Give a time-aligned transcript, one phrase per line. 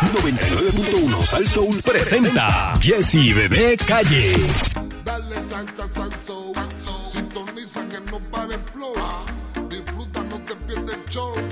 [0.00, 4.32] 99.1 Sal Soul presenta Jesse Bebé Calle.
[5.04, 6.52] Dale salsa, salso.
[7.04, 8.94] Sintoniza que no pare el flow.
[9.68, 11.34] Disfruta, no te pierdes el show.
[11.34, 11.50] 99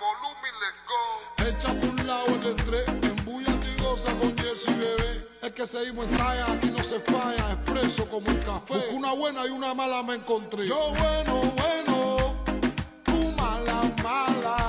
[0.00, 1.02] volumen, let's go.
[1.48, 2.88] Echa por un lado el estrés.
[2.88, 5.28] Embúllate y goza con Jesse Bebé.
[5.42, 7.52] Es que seguimos en talla, aquí no se falla.
[7.52, 8.74] Expreso como el café.
[8.74, 10.66] Busco una buena y una mala me encontré.
[10.66, 12.34] Yo bueno, bueno.
[13.04, 14.59] Tú mala, mala.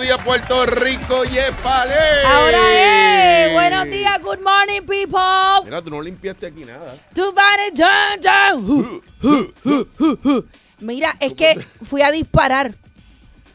[0.00, 1.94] Buenos días, Puerto Rico, Yepale.
[2.24, 3.52] Ahora es.
[3.52, 5.20] Buenos días, good morning, people.
[5.66, 6.96] Mira, tú no limpiaste aquí nada.
[7.14, 7.30] Tu
[9.22, 9.52] hu,
[9.98, 10.44] hu, hu.
[10.78, 12.72] Mira, es que fui a disparar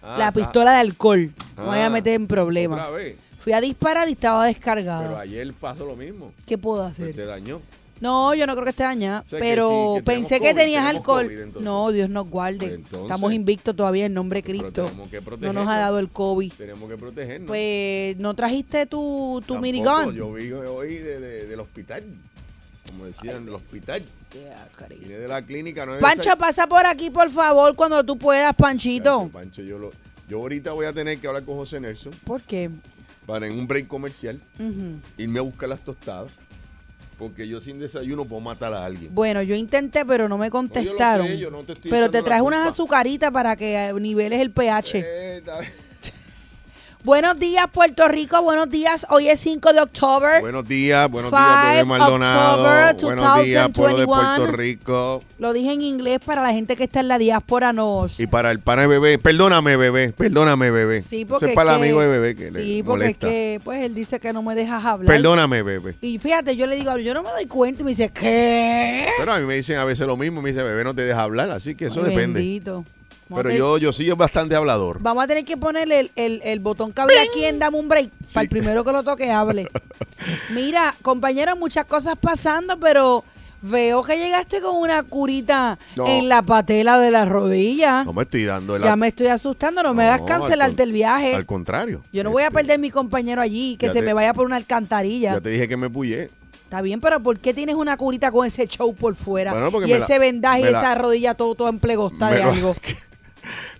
[0.04, 0.32] Ah, la está.
[0.34, 1.32] pistola de alcohol.
[1.58, 2.88] No me voy a Ah, meter en problemas.
[3.40, 5.18] Fui a disparar y estaba Pero descargado.
[5.18, 6.32] ayer pasó lo mismo.
[6.46, 7.16] ¿Qué puedo Pues hacer?
[7.16, 7.59] te dañó.
[8.06, 9.22] No, yo no creo que esté dañada.
[9.22, 11.25] O sea, que pero sí, que tenemos pensé que COVID, tenías tenemos alcohol.
[11.25, 11.64] COVID, entonces.
[11.64, 12.58] no, Dios nos guarde.
[12.59, 13.02] Pues entonces.
[13.02, 14.86] Estamos invictos todavía en nombre de Pero Cristo.
[14.86, 15.67] tenemos que No nos protegernos.
[15.67, 16.53] ha dado el COVID.
[16.53, 17.47] Tenemos que protegernos.
[17.47, 20.14] Pues, ¿no trajiste tu, tu Tampoco, minigun?
[20.14, 22.03] Yo vi hoy de- de- del hospital.
[22.89, 24.02] Como decían, del hospital.
[25.00, 25.86] Vine de la clínica.
[25.86, 29.30] No es Pancho, pasa por aquí, por favor, cuando tú puedas, Panchito.
[29.34, 29.90] Pancho, yo, lo,
[30.30, 32.69] yo ahorita voy a tener que hablar con José Nelson ¿Por qué?
[33.25, 35.00] para en un break comercial Ujú.
[35.17, 36.31] irme a buscar las tostadas.
[37.18, 39.14] Porque yo sin desayuno puedo matar a alguien.
[39.16, 41.26] Bueno, yo intenté, pero no me No, contestaron.
[41.28, 43.94] yo lo sé, yo no te estoy pero te traes unas azucaritas para que eh,
[43.94, 45.00] niveles el pH.
[45.06, 45.42] Eh,
[47.06, 48.42] Buenos días, Puerto Rico.
[48.42, 49.06] Buenos días.
[49.11, 50.39] Hoy es 5 de octubre.
[50.42, 52.64] Buenos días, buenos días, bebé 5 Maldonado.
[53.03, 54.35] Buenos días, pueblo de 2021.
[54.38, 55.24] Puerto Rico.
[55.38, 57.74] Lo dije en inglés para la gente que está en la diáspora.
[57.74, 58.19] Nos.
[58.19, 61.03] Y para el pana de bebé, perdóname, bebé, perdóname, bebé.
[61.03, 63.28] Sí, porque es es para el que- amigo de bebé que Sí, le porque molesta.
[63.28, 65.06] es que, pues, él dice que no me dejas hablar.
[65.16, 65.96] Perdóname, bebé.
[66.01, 67.81] Y fíjate, yo le digo, yo no me doy cuenta.
[67.81, 69.09] Y me dice, ¿qué?
[69.19, 71.22] Pero a mí me dicen a veces lo mismo, me dice, bebé, no te deja
[71.22, 72.41] hablar, así que eso depende.
[73.30, 74.97] Pero tener- yo, yo sí soy bastante hablador.
[75.02, 77.88] Vamos a tener que ponerle el, el- el botón que había aquí en Dame un
[77.90, 78.09] Break.
[78.34, 79.68] Para el primero que lo toque, hable.
[80.53, 83.24] Mira, compañero, muchas cosas pasando, pero
[83.62, 86.06] veo que llegaste con una curita No.
[86.08, 88.03] en la patela de la rodilla.
[88.03, 91.34] No me estoy dando el ya me estoy asustando, no, me hagas cancelarte el viaje.
[91.34, 92.03] Al contrario.
[92.13, 94.34] Yo no voy a Este, perder mi compañero allí, que ya se te- me vaya
[94.36, 95.34] por una alcantarilla.
[95.34, 96.30] Ya te dije que me puyé.
[96.63, 99.52] Está bien, pero ¿por qué tienes una curita con ese show por fuera?
[99.52, 102.75] Bueno, y la- ese vendaje y la- esa rodilla todo, todo emplegosta de algo.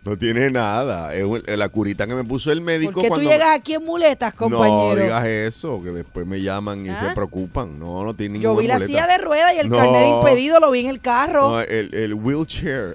[0.05, 1.16] No tiene nada.
[1.16, 3.31] Es un- la curita que me puso el médico ¿Por qué tú cuando...
[3.31, 4.95] llegas aquí en muletas, compañero?
[4.95, 7.07] No digas eso, que después me llaman y ¿Ah?
[7.09, 7.79] se preocupan.
[7.79, 8.85] No, no tiene Yo ninguna vi la muleta.
[8.88, 9.77] silla de ruedas y el No.
[9.77, 11.49] carnet de impedido lo vi en el carro.
[11.49, 12.94] No, el, el wheelchair.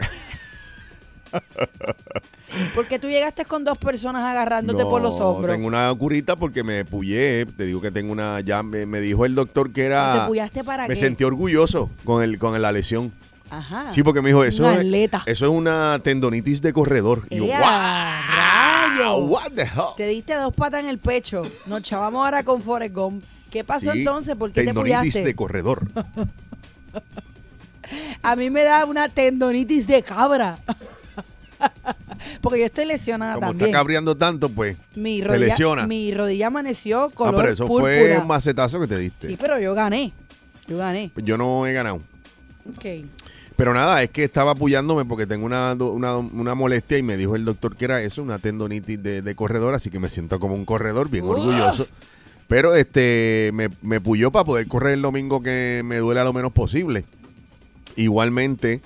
[2.75, 5.53] ¿Por qué tú llegaste con dos personas agarrándote por los hombros?
[5.54, 7.47] Tengo una curita porque me puyé.
[7.47, 8.41] Te digo que tengo una.
[8.41, 10.22] Ya me, me dijo el doctor que era.
[10.22, 11.00] ¿Te puyaste para me qué?
[11.00, 13.12] sentí orgulloso con el con la lesión.
[13.50, 13.91] Ajá.
[13.91, 14.84] Sí, porque me dijo, eso, es,
[15.27, 17.27] eso es una tendonitis de corredor.
[17.31, 19.94] Y yo, ¡Ea, wow, what the hell?
[19.97, 21.43] Te diste dos patas en el pecho.
[21.66, 23.25] Nos chavamos ahora con Forrest Gump.
[23.50, 24.37] ¿Qué pasó Sí, entonces?
[24.37, 25.88] ¿Por qué te Tendonitis de corredor.
[28.22, 30.59] A mí me da una tendonitis de cabra.
[32.41, 33.69] Porque yo estoy lesionada Como también.
[33.69, 35.87] está cabreando tanto, pues mi te rodilla, lesiona.
[35.87, 37.93] mi rodilla amaneció ah, color pero eso púrpura.
[37.93, 39.28] fue un macetazo que te diste.
[39.28, 40.12] Sí, pero yo gané.
[40.67, 41.11] Yo gané.
[41.17, 42.00] Yo no he ganado.
[42.77, 42.84] Ok.
[43.60, 47.37] Pero nada, es que estaba apoyándome porque tengo una, una, una molestia y me dijo
[47.37, 50.54] el doctor que era eso, una tendonitis de, de corredor, así que me siento como
[50.54, 51.32] un corredor, bien Uf.
[51.32, 51.87] orgulloso.
[52.49, 56.32] Pero este me, me puyó para poder correr el domingo que me duele a lo
[56.32, 57.04] menos posible.
[57.97, 58.81] Igualmente,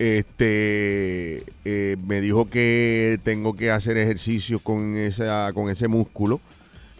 [0.00, 6.40] este eh, me dijo que tengo que hacer ejercicio con esa, con ese músculo,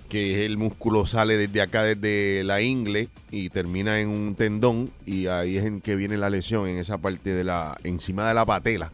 [0.09, 4.91] que es el músculo sale desde acá, desde la ingle, y termina en un tendón,
[5.07, 8.35] y ahí es en que viene la lesión, en esa parte de la, encima de
[8.35, 8.93] la patela,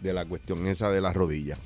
[0.00, 1.56] de la cuestión esa de la rodilla.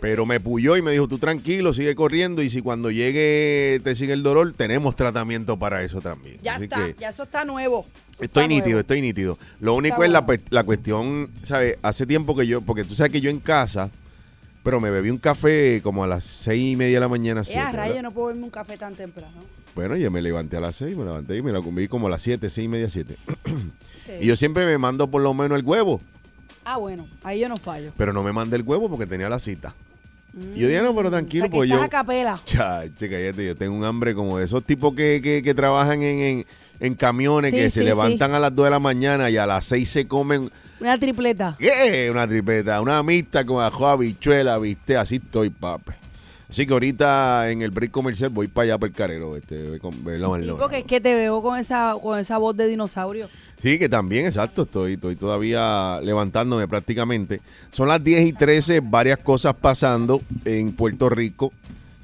[0.00, 3.96] Pero me puyó y me dijo, tú tranquilo, sigue corriendo, y si cuando llegue te
[3.96, 6.38] sigue el dolor, tenemos tratamiento para eso también.
[6.42, 7.84] Ya Así está, ya eso está nuevo.
[8.20, 8.80] Estoy Está nítido, nuevo.
[8.80, 9.38] estoy nítido.
[9.60, 10.42] Lo único Está es la, bueno.
[10.50, 11.78] la cuestión, ¿sabes?
[11.82, 13.90] Hace tiempo que yo, porque tú sabes que yo en casa,
[14.68, 17.40] pero me bebí un café como a las seis y media de la mañana.
[17.40, 19.32] Eh, siete, a rayo, no puedo verme un café tan temprano.
[19.74, 22.10] Bueno, yo me levanté a las seis, me levanté y me la comí como a
[22.10, 23.16] las siete, seis y media, siete.
[24.04, 24.12] Sí.
[24.20, 26.02] Y yo siempre me mando por lo menos el huevo,
[26.64, 27.92] Ah, bueno, ahí yo no fallo.
[27.96, 29.74] pero no me mandé el huevo porque tenía la cita.
[30.54, 31.86] Y yo dije, no, pero O tranquilo, sea, que pues estás yo...
[31.86, 32.42] a capela.
[32.44, 36.20] Chache, cállate, yo tengo un hambre como de esos tipos que, que, que trabajan en,
[36.20, 36.46] en,
[36.80, 38.36] en camiones, Sí, que sí, se levantan sí.
[38.36, 41.56] a las 2 de la mañana y a las 6 se comen, Una tripleta.
[41.58, 42.08] ¿qué?
[42.10, 45.92] Una tripeta, una mixta con ajo, habichuela, viste, así estoy, papi.
[46.50, 50.02] Así que ahorita en el break comercial voy para allá, para el carero, este, con,
[50.02, 50.56] ¿verdad, Sí, Marlon?
[50.58, 53.28] porque es que te veo con esa, con esa voz de dinosaurio.
[53.60, 57.42] Sí, que también, exacto, estoy, estoy todavía levantándome prácticamente.
[57.70, 61.52] Son las 10 y 13, varias cosas pasando en Puerto Rico.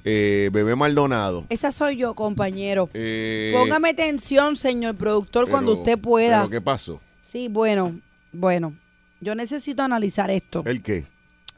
[0.04, 1.46] Eh, Bebé Maldonado.
[1.48, 2.90] Esa soy yo, compañero.
[2.92, 6.40] Eh, Póngame atención, señor productor, cuando usted pueda.
[6.40, 7.00] ¿Pero qué pasó?
[7.22, 7.98] Sí, bueno,
[8.32, 8.74] bueno.
[9.20, 10.62] Yo necesito analizar esto.
[10.66, 11.06] ¿El qué?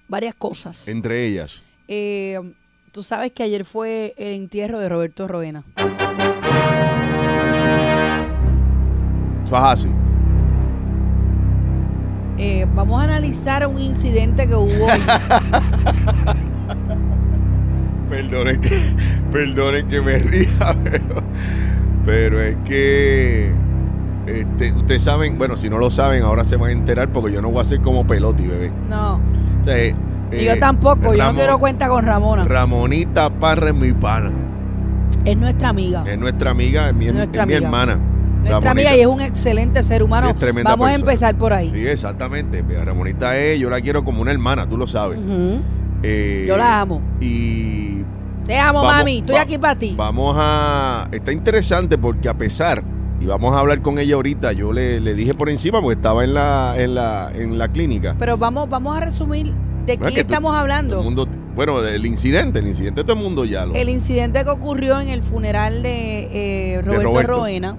[0.06, 0.86] Varias cosas.
[0.86, 1.62] Entre ellas.
[1.88, 2.38] Eh,
[2.92, 5.64] tú sabes que ayer fue el entierro de Roberto Roena.
[9.44, 9.88] Eso es así.
[12.38, 14.86] Eh, vamos a analizar un incidente que hubo.
[18.08, 18.70] Perdonen que,
[19.32, 21.22] perdonen que me ría, pero,
[22.04, 23.52] pero es que
[24.26, 27.42] este, ustedes saben, bueno, si no lo saben, ahora se van a enterar porque yo
[27.42, 28.70] no voy a ser como peloti, bebé.
[28.88, 29.16] No,
[29.60, 29.94] O sea, eh,
[30.32, 31.14] y yo tampoco.
[31.14, 32.44] yo no quiero cuenta con Ramona.
[32.44, 34.32] Ramonita Parra es mi pana.
[35.24, 36.04] es nuestra amiga.
[36.06, 37.96] Es nuestra amiga, es mi, Nuestra es mi hermana.
[37.96, 38.70] nuestra Ramonita.
[38.70, 40.32] amiga y es un excelente ser humano.
[40.64, 41.72] Vamos a empezar por ahí.
[41.74, 42.64] Sí, exactamente.
[42.84, 45.18] Ramonita es, yo la quiero como una hermana, tú lo sabes.
[46.02, 47.00] Eh, Yo la amo.
[47.20, 47.95] Y
[48.46, 49.18] Te amo, Vamos, mami.
[49.18, 49.94] Estoy va- aquí para ti.
[49.96, 51.08] Vamos a.
[51.12, 52.82] Está interesante porque a pesar,
[53.20, 56.22] y vamos a hablar con ella ahorita, yo le, le dije por encima porque estaba
[56.24, 58.14] en la, en la, en la clínica.
[58.18, 59.46] Pero vamos, vamos a resumir
[59.84, 60.98] de Bueno, quién que tú- estamos Todo hablando.
[60.98, 61.26] el mundo-
[61.56, 63.74] bueno, del incidente, el incidente todo el mundo ya lo.
[63.74, 67.32] El incidente que ocurrió en el funeral de eh, Roberto, Roberto.
[67.38, 67.76] Roena,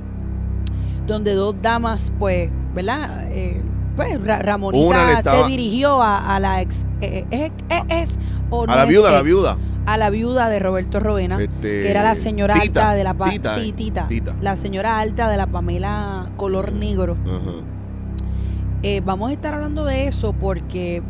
[1.06, 3.28] donde dos damas, pues, ¿verdad?
[3.32, 3.62] Eh,
[3.96, 6.86] pues Ramonita estaba- se dirigió a, a la ex.
[7.02, 9.58] eh, eh, es, es- o no a la es viuda, a la ex, viuda.
[9.88, 13.14] A la viuda de Roberto Roena, Este, que era la señora Tita, alta de la
[13.16, 14.36] pa- Tita, sí, tita, Tita.
[14.42, 17.16] La señora alta de la Pamela color negro.
[18.84, 21.02] Eh, vamos a estar hablando de eso porque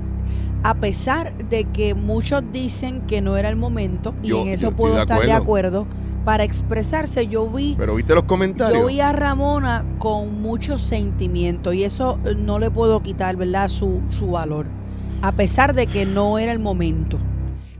[0.63, 4.71] a pesar de que muchos dicen que no era el momento, y Yo- en eso
[4.71, 5.81] puedo de estar de acuerdo.
[5.81, 5.87] acuerdo,
[6.23, 8.79] para expresarse yo vi, Pero viste los comentarios.
[8.81, 13.69] yo vi a Ramona con mucho sentimiento y eso eh, no le puedo quitar, ¿verdad?
[13.69, 14.65] Su, su valor,
[15.21, 17.17] a pesar de que no era el momento.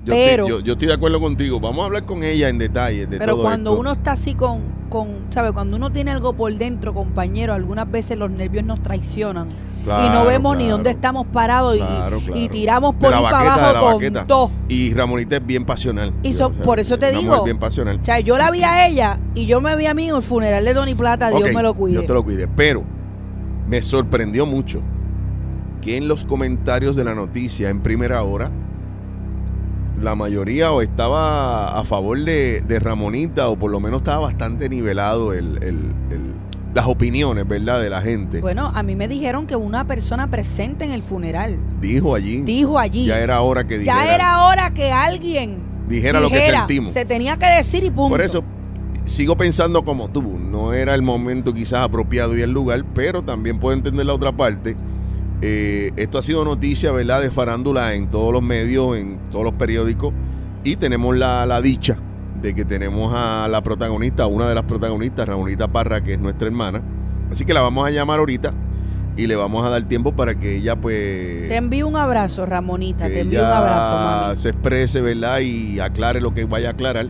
[0.07, 1.59] Yo pero- estoy, yo, yo estoy de acuerdo contigo.
[1.59, 3.80] Vamos a hablar con ella en detalle de Pero todo cuando esto.
[3.81, 5.51] uno está así con, con, ¿sabe?
[5.51, 9.48] Cuando uno tiene algo por dentro, compañero, algunas veces los nervios nos traicionan.
[9.48, 12.48] y no Claro, vemos ni dónde estamos parados y- Claro, y, claro.
[12.51, 14.51] tiramos por ahí para abajo con todo.
[14.68, 16.12] Y Ramonita es bien pasional.
[16.24, 17.21] Y so- O sea, por eso te digo.
[17.24, 17.98] mujer bien pasional.
[18.01, 20.21] O sea, yo la vi a ella y yo me vi a mí en el
[20.21, 21.94] funeral de Tony Plata, Dios me lo cuide.
[22.00, 22.50] Dios te lo cuide.
[22.54, 22.83] Pero
[23.69, 24.81] me sorprendió mucho
[25.81, 28.51] que en los comentarios de la noticia en primera hora,
[30.01, 34.69] la mayoría o estaba a favor de, de Ramonita o por lo menos estaba bastante
[34.69, 36.38] nivelado el, el- el-
[36.73, 37.81] las opiniones, ¿verdad?
[37.81, 38.39] De la gente.
[38.39, 42.41] Bueno, a mí me dijeron que una persona presente en el funeral Dijo allí.
[42.41, 45.57] dijo allí, Ya era hora que dijera, ya era hora que alguien
[45.89, 46.91] dijera lo que sentimos.
[46.91, 48.09] Se tenía que decir y punto.
[48.09, 48.44] Por eso
[49.05, 50.38] sigo pensando como tú.
[50.38, 54.31] No era el momento quizás apropiado y el lugar, pero también puedo entender la otra
[54.31, 54.75] parte.
[55.41, 57.21] Eh, esto ha sido noticia, ¿verdad?
[57.21, 60.13] De farándula en todos los medios, en todos los periódicos.
[60.63, 61.97] Y tenemos la, la dicha
[62.41, 66.47] de que tenemos a la protagonista, una de las protagonistas, Ramonita Parra, que es nuestra
[66.47, 66.81] hermana.
[67.31, 68.53] Así que la vamos a llamar ahorita
[69.15, 71.47] y le vamos a dar tiempo para que ella, pues.
[71.47, 74.37] Te envío un abrazo, Ramonita, te envío un abrazo, mami.
[74.37, 75.39] se exprese, ¿verdad?
[75.39, 77.09] Y aclare lo que vaya a aclarar.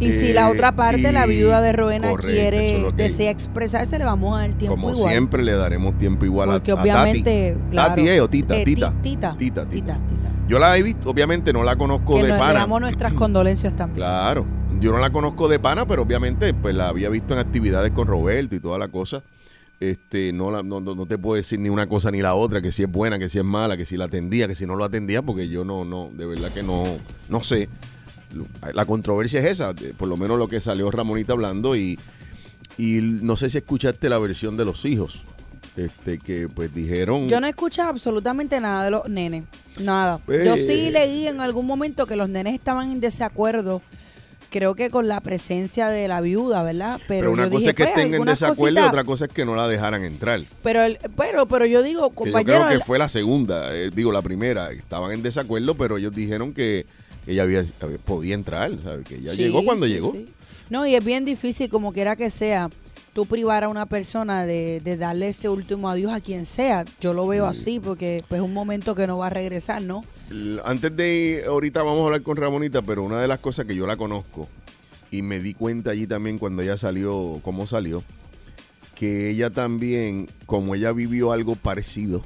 [0.00, 3.96] Y si la eh, otra parte, la viuda de Roena, correcto, quiere, es desea expresarse,
[3.98, 5.08] le vamos a dar tiempo Como igual.
[5.10, 7.70] siempre le daremos tiempo igual a- Porque a, obviamente, Tati.
[7.70, 7.88] claro.
[7.94, 8.90] Tati eh, o Tita, Eh, Tita.
[8.90, 9.94] ti- tita, Tita, tita, Tita.
[10.08, 10.30] tita.
[10.48, 12.60] Yo la he visto, obviamente no la conozco Que de nos pana.
[12.60, 13.96] damos nuestras condolencias también.
[13.96, 14.44] Claro.
[14.80, 18.06] Yo no la conozco de pana, pero obviamente pues la había visto en actividades con
[18.08, 19.22] Roberto y toda la cosa.
[19.80, 22.60] Este, no, la- no, no- no te puedo decir ni una cosa ni la otra,
[22.60, 24.74] que si es buena, que si es mala, que si la atendía, que si no
[24.76, 26.82] lo atendía, porque yo no, no, de verdad que no,
[27.28, 27.68] no sé.
[28.72, 31.98] La controversia es esa, por lo menos lo que salió Ramonita hablando y,
[32.78, 35.24] y no sé si escuchaste la versión de los hijos,
[35.76, 37.28] este, que pues dijeron...
[37.28, 39.44] Yo no he escuchado absolutamente nada de los nenes.
[39.80, 40.20] Nada.
[40.28, 40.42] Eh.
[40.46, 43.82] Yo sí leí en algún momento que los nenes estaban en desacuerdo.
[44.50, 47.00] Creo que con la presencia de la viuda, ¿verdad?
[47.08, 49.24] Pero, Pero una yo cosa dije, es que pues, estén en desacuerdo y otra cosa
[49.24, 50.42] es que no la dejaran entrar.
[50.62, 53.74] Pero, el- pero, pero yo digo, Que yo compañero, creo que el- fue la segunda,
[53.76, 54.70] eh, digo la primera.
[54.70, 56.86] Estaban en desacuerdo, pero ellos dijeron que
[57.26, 57.64] ella había,
[58.04, 59.06] podía entrar, ¿sabes?
[59.06, 60.12] Que ella Sí, llegó cuando llegó.
[60.12, 60.26] sí.
[60.70, 62.70] No, y es bien difícil, como quiera que sea,
[63.12, 66.84] tú privar a una persona de, de darle ese último adiós a quien sea.
[67.00, 70.02] Yo lo veo así porque pues es un momento que no va a regresar, ¿no?
[70.64, 73.86] Antes de ahorita vamos a hablar con Ramonita, pero una de las cosas que yo
[73.86, 74.48] la conozco
[75.10, 78.02] y me di cuenta allí también cuando ella salió, cómo salió,
[78.94, 82.24] que ella también, como ella vivió algo parecido,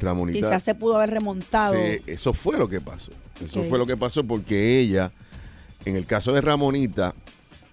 [0.00, 0.38] Ramonita.
[0.38, 1.74] Quizás se pudo haber remontado.
[1.74, 3.12] se- eso fue lo que pasó.
[3.44, 5.10] Eso fue lo que pasó porque ella,
[5.84, 7.14] en el caso de Ramonita,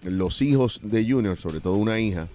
[0.03, 2.27] los hijos de Junior, sobre todo una hija,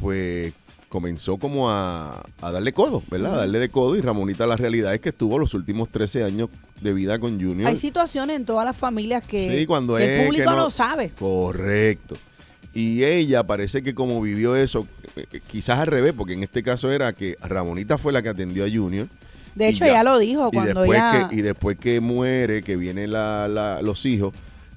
[0.00, 0.52] pues
[0.88, 3.34] comenzó como a, a darle codo, ¿verdad?
[3.34, 6.48] A darle de codo y Ramonita la realidad es que estuvo los últimos 13 años
[6.80, 7.68] de vida con Junior.
[7.68, 10.70] Hay situaciones en todas las familias que, Sí, cuando que es el público que no,
[10.70, 11.10] sabe.
[11.18, 12.16] Correcto.
[12.74, 14.86] Y ella parece que como vivió eso,
[15.46, 18.68] quizás al revés, porque en este caso era que Ramonita fue la que atendió a
[18.70, 19.06] Junior.
[19.54, 21.28] De Y hecho, ya- ella lo dijo y cuando ella...
[21.28, 24.32] que, y después que muere, que vienen la- la- los hijos,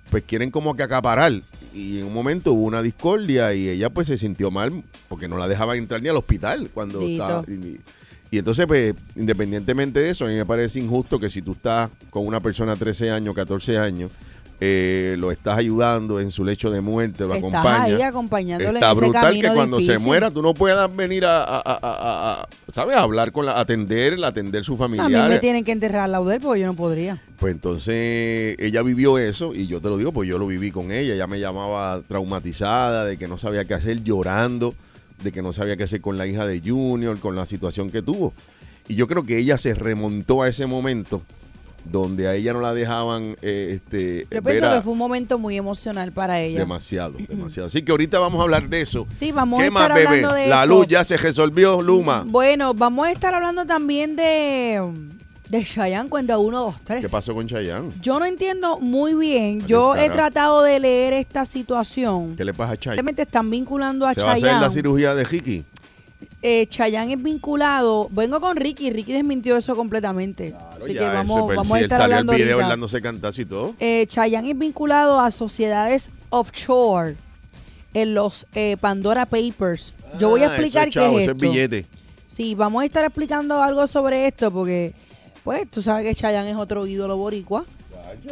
[0.10, 1.34] pues quieren como que acaparar.
[1.74, 5.38] Y en un momento hubo una discordia y ella pues se sintió mal porque no
[5.38, 7.24] la dejaban entrar ni al hospital cuando Dito.
[7.24, 7.44] estaba.
[7.48, 7.80] Y,
[8.32, 11.90] y entonces, pues, independientemente de eso, a mí me parece injusto que si tú estás
[12.10, 14.12] con una persona 13 años, 14 años,
[14.64, 17.82] eh, lo estás ayudando en su lecho de muerte, lo Estás acompañas.
[17.98, 21.26] ahí acompañándole Está en ese brutal camino que cuando se muera tú no puedas venir
[21.26, 22.96] a, a- a- a- a- ¿sabes?
[22.96, 25.24] A hablar con la, atender, atender su A familia.
[25.24, 27.20] mí me tienen que enterrar de él porque yo no podría.
[27.40, 30.92] Pues entonces ella vivió eso y yo te lo digo, pues yo lo viví con
[30.92, 31.16] ella.
[31.16, 34.76] Ella me llamaba traumatizada, de que no sabía qué hacer, llorando,
[35.24, 38.04] de que no sabía qué hacer con la hija de Junior, con la situación que
[38.04, 38.32] tuvo.
[38.88, 41.24] Y yo creo que ella se remontó a ese momento
[41.86, 45.38] donde a ella no la dejaban eh, este, Yo pienso a- que fue un momento
[45.40, 46.60] muy emocional para ella.
[46.60, 47.68] demasiado, demasiado.
[47.68, 49.08] Así que ahorita vamos a hablar de eso.
[49.10, 50.08] Sí, vamos a ¿Qué estar más, bebé?
[50.08, 50.74] hablando de La eso.
[50.74, 52.24] luz ya se resolvió, Luma.
[52.28, 54.82] Bueno, vamos a estar hablando también de,
[55.50, 57.02] de Chayanne cuenta 1, 2, 3.
[57.04, 57.92] ¿Qué pasó con Chayanne?
[58.02, 59.66] Yo no entiendo muy bien.
[59.68, 62.36] Yo he tratado de leer esta situación.
[62.36, 62.96] ¿Qué le pasa a Chayanne?
[62.98, 64.62] Realmente están vinculando a ¿Se va a hacer Chayanne.
[64.66, 65.66] la cirugía de Ricky?
[66.42, 68.08] Eh, Chayanne es vinculado.
[68.12, 68.90] Vengo con Ricky.
[68.92, 70.56] Ricky desmintió eso completamente.
[70.82, 72.70] Así que vamos, vamos a si él estar hablando el video él ahorita.
[72.70, 73.74] dándose cantazo y todo.
[73.80, 77.16] Eh, Chayanne es vinculado a sociedades offshore
[77.94, 79.94] en los eh, Pandora Papers.
[80.20, 81.46] Yo voy a Ah, explicar es chavo, qué es esto.
[81.46, 81.86] es billete.
[82.28, 84.94] Sí, vamos a estar explicando algo sobre esto porque,
[85.44, 87.66] pues, tú sabes que Chayanne es otro ídolo boricua.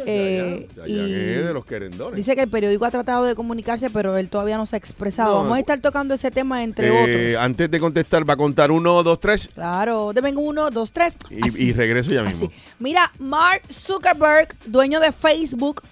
[0.06, 2.16] Eh, y de los querendones.
[2.16, 5.34] Dice que el periódico ha tratado de comunicarse, pero él todavía no se ha expresado.
[5.34, 7.44] No, Vamos a estar tocando ese tema entre Eh, otros.
[7.44, 9.48] Antes de contestar, va a contar uno, dos, tres.
[9.54, 11.16] Claro, de vengo uno, dos, tres.
[11.30, 11.66] Y, Así.
[11.68, 12.46] y regreso ya mismo.
[12.46, 12.56] Así.
[12.78, 15.82] Mira, Mark Zuckerberg, dueño de Facebook,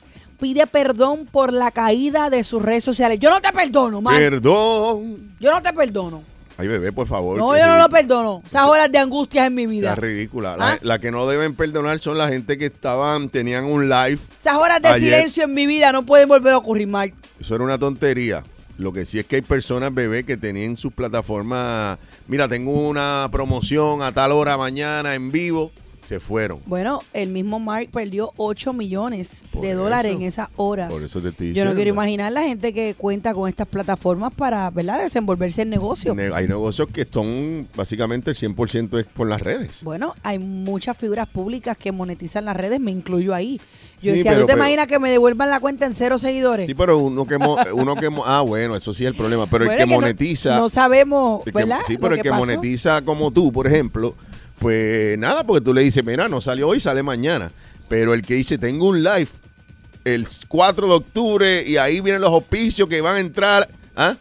[0.40, 3.18] pide perdón por la caída de sus redes sociales.
[3.18, 4.18] Yo no te perdono, Mark.
[4.18, 5.34] Perdón.
[5.40, 6.22] Yo no te perdono.
[6.60, 7.38] Ay, bebé, por favor.
[7.38, 8.42] No, yo no lo perdono.
[8.44, 9.94] Esas horas de angustias en mi vida.
[9.94, 10.56] ridícula.
[10.56, 10.78] La, ¿Ah?
[10.82, 14.18] la que no deben perdonar son la gente que estaban, tenían un live.
[14.40, 17.14] Esas horas de Ayer- silencio en mi vida no pueden volver a ocurrir, Mark.
[17.40, 18.42] Eso era una tontería.
[18.76, 21.96] Lo que sí es que hay personas, bebé, que tenían sus plataformas.
[22.26, 25.70] Mira, tengo una promoción a tal hora mañana en vivo.
[26.08, 26.60] Se fueron.
[26.64, 30.90] Bueno, el mismo Mark perdió 8 millones Por de dólares en esas horas.
[30.90, 31.72] Por eso te estoy Yo diciendo.
[31.72, 36.14] no quiero imaginar la gente que cuenta con estas plataformas para, ¿verdad?, desenvolverse en negocio.
[36.14, 39.82] Ne- Hay negocios que son básicamente el 100% es por las redes.
[39.82, 43.60] Bueno, hay muchas figuras públicas que monetizan las redes, me incluyo ahí.
[44.00, 46.18] Yo Sí, decía, pero- ¿tú te pero- imaginas que me devuelvan la cuenta en cero
[46.18, 46.66] seguidores?
[46.66, 49.44] Sí, pero uno que mo- uno que mo- ah bueno, eso sí es el problema,
[49.46, 51.80] pero Bueno, el que monetiza No, sabemos, el que- ¿verdad?
[51.86, 52.46] sí, pero el que pasó.
[52.46, 54.14] monetiza como tú, por ejemplo,
[54.58, 57.50] pues nada, porque tú le dices, "Mira, no salió hoy, sale mañana."
[57.88, 59.28] Pero el que dice, "Tengo un live
[60.04, 64.16] el 4 de octubre y ahí vienen los auspicios que van a entrar", ¿ah?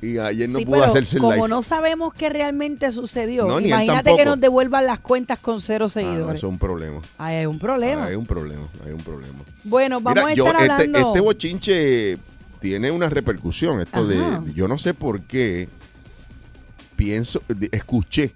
[0.00, 1.48] Y ayer no Sí, pudo hacerse el como live.
[1.48, 5.86] no sabemos qué realmente sucedió, No, imagínate que nos devuelvan las cuentas con cero Ah,
[5.86, 6.34] no, seguidores.
[6.36, 7.00] eso es un problema.
[7.18, 8.06] Ahí hay un problema.
[8.06, 9.38] Hay un problema, hay un problema.
[9.62, 10.98] Bueno, vamos Mira, a yo, estar este, hablando.
[11.08, 12.18] este bochinche
[12.58, 13.80] tiene una repercusión.
[13.80, 14.18] Esto de,
[14.54, 15.68] yo no sé por qué
[16.96, 18.32] pienso, escuché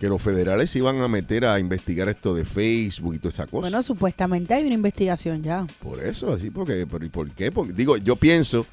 [0.00, 3.44] que los federales se iban a meter a investigar esto de Facebook y toda esa
[3.46, 3.60] cosa.
[3.68, 5.66] Bueno, supuestamente hay una investigación ya.
[5.82, 7.52] por eso, así, porque, por, ¿y por qué?
[7.52, 8.66] Porque, digo, yo pienso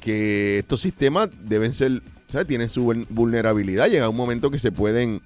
[0.00, 2.46] que estos sistemas deben ser, ¿sabes?
[2.46, 3.88] Tienen su vul- vulnerabilidad.
[3.88, 5.20] Llega un momento que se pueden,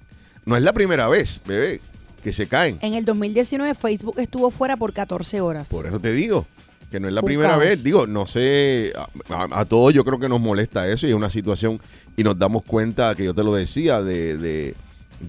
[0.45, 1.81] no es la primera vez, bebé,
[2.23, 2.79] que se caen.
[2.81, 5.69] En el 2019 Facebook estuvo fuera por 14 horas.
[5.69, 6.45] Por eso te digo
[6.89, 7.61] que no es la Un primera caos.
[7.63, 7.83] vez.
[7.83, 11.15] Digo, no sé, a, a- a todos yo creo que nos molesta eso y es
[11.15, 11.79] una situación
[12.15, 14.75] y nos damos cuenta, que yo te lo decía, de, de-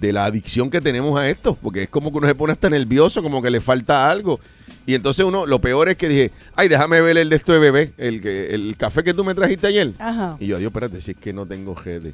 [0.01, 2.69] de la adicción que tenemos a esto, porque es como que uno se pone hasta
[2.71, 4.41] nervioso, como que le falta algo.
[4.87, 7.59] Y entonces uno, lo peor es que dije, ay, déjame ver el de esto de
[7.59, 9.93] bebé, el, que, el café que tú me trajiste ayer.
[9.99, 10.37] Ajá.
[10.41, 12.13] Y yo, adiós, espérate, si es que no tengo GD.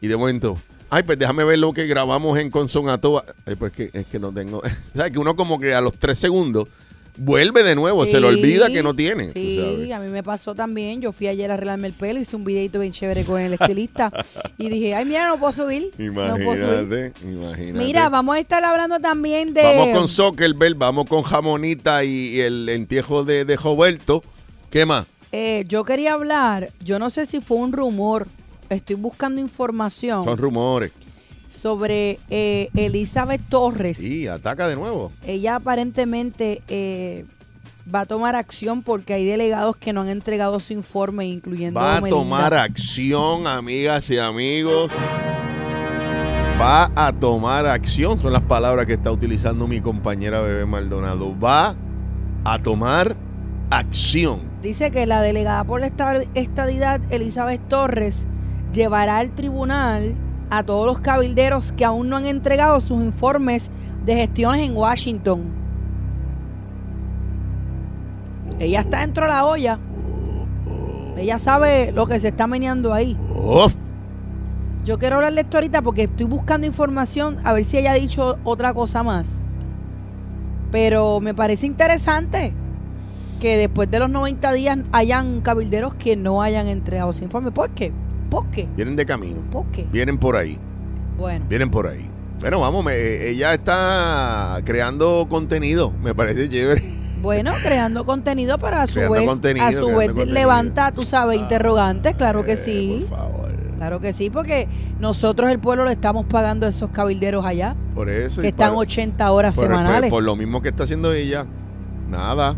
[0.00, 0.56] Y de momento,
[0.88, 3.24] ay, pues déjame ver lo que grabamos en Consonatoa.
[3.44, 4.62] Ay, pues que, es que no tengo.
[4.96, 5.12] ¿Sabes?
[5.12, 6.68] Que uno como que a los tres segundos
[7.16, 9.32] vuelve de nuevo, se le olvida que no tiene.
[9.32, 9.92] Sí, sabes.
[9.92, 11.00] a mí me pasó también.
[11.00, 14.12] Yo fui ayer a arreglarme el pelo, hice un videito bien chévere con el estilista
[14.58, 15.90] y dije, ay, mira, no puedo subir.
[15.98, 16.62] No puedo subir.
[16.62, 17.84] Imagínate, imagínate.
[17.84, 19.62] Mira, vamos a estar hablando también de...
[19.62, 24.22] Vamos con Zuckerberg, vamos con Jamonita y, y el entierro de, de Roberto.
[24.70, 25.06] ¿Qué más?
[25.32, 28.26] Eh, yo quería hablar, yo no sé si fue un rumor,
[28.68, 30.92] estoy buscando información Son rumores.
[31.52, 34.02] Sobre eh, Elizabeth Torres.
[34.02, 35.12] Y ataca de nuevo.
[35.26, 37.24] Ella aparentemente eh,
[37.94, 41.98] va a tomar acción porque hay delegados que no han entregado su informe, incluyendo Va
[41.98, 42.16] a Melinda.
[42.22, 44.90] tomar acción, amigas y amigos.
[46.60, 48.20] Va a tomar acción.
[48.20, 51.38] Son las palabras que está utilizando mi compañera Bebé Maldonado.
[51.38, 51.74] Va
[52.44, 53.16] a tomar
[53.70, 54.40] acción.
[54.62, 58.26] Dice que la delegada por la esta- estadidad, Elizabeth Torres,
[58.72, 60.14] llevará al tribunal
[60.54, 63.70] a todos los cabilderos que aún no han entregado sus informes
[64.04, 65.44] de gestiones en Washington.
[68.58, 69.78] Ella está dentro de la olla.
[71.16, 73.16] Ella sabe lo que se está meneando ahí.
[73.34, 73.76] Uf.
[74.84, 78.36] Yo quiero hablarle esto ahorita porque estoy buscando información a ver si ella ha dicho
[78.44, 79.40] otra cosa más.
[80.70, 82.52] Pero me parece interesante
[83.40, 87.52] que después de los 90 días hayan cabilderos que no hayan entregado su informe.
[87.52, 87.90] ¿Por qué?
[88.32, 88.66] ¿Por qué?
[88.76, 89.40] Vienen de camino.
[89.50, 89.86] ¿Por qué?
[89.92, 90.58] Vienen por ahí.
[91.18, 92.08] Bueno, Vienen por ahí.
[92.40, 95.92] Bueno, vamos, me- ella está creando contenido.
[96.02, 96.82] Me parece chévere.
[97.22, 100.34] bueno, creando contenido, pero a su Creando vez, contenido, a su vez contenido.
[100.34, 103.06] levanta, tú sabes, interrogantes, claro que Eh, sí.
[103.08, 103.42] Por favor.
[103.76, 104.68] Claro que sí, porque
[105.00, 108.40] nosotros el pueblo le estamos pagando a esos cabilderos allá, Por eso.
[108.40, 110.08] que están para- 80 horas por, semanales.
[110.10, 111.46] por- por lo mismo que está haciendo ella.
[112.08, 112.54] Nada.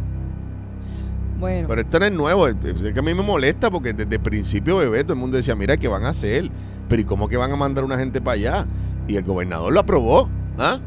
[1.38, 1.69] Bueno.
[1.69, 2.49] Pero esto no es nuevo.
[2.49, 2.57] Es
[2.93, 5.76] que a mí me molesta porque desde el principio, bebé, todo el mundo decía, mira,
[5.76, 6.50] ¿qué van a hacer?
[6.88, 8.67] Pero ¿y cómo que van a mandar una gente para allá?
[9.09, 10.29] Y el gobernador lo aprobó.
[10.59, 10.79] ¿Ah?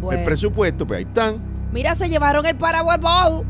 [0.00, 0.18] bueno.
[0.18, 1.36] El presupuesto, pues ahí están.
[1.72, 3.44] Mira, se llevaron el Paraguay Bowl.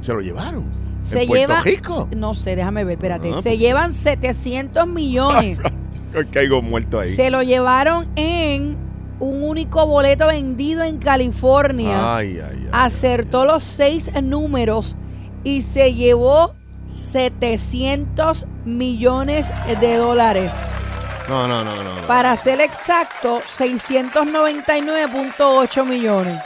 [0.00, 0.64] Se lo llevaron.
[1.02, 2.08] Se en Puerto Rico.
[2.16, 3.32] No sé, déjame ver, espérate.
[3.34, 5.58] Ah, se llevan 700 millones.
[6.32, 7.14] Caigo muerto ahí.
[7.14, 8.76] se lo llevaron en
[9.20, 12.16] un único boleto vendido en California.
[12.16, 12.68] Ay, ay, ay.
[12.72, 14.96] Acertó los seis números
[15.44, 16.54] y se llevó
[16.92, 19.48] 700 millones
[19.80, 20.52] de dólares.
[21.28, 21.94] No, no, no, no.
[21.94, 22.00] no.
[22.06, 26.42] Para ser exacto, 699.8 millones.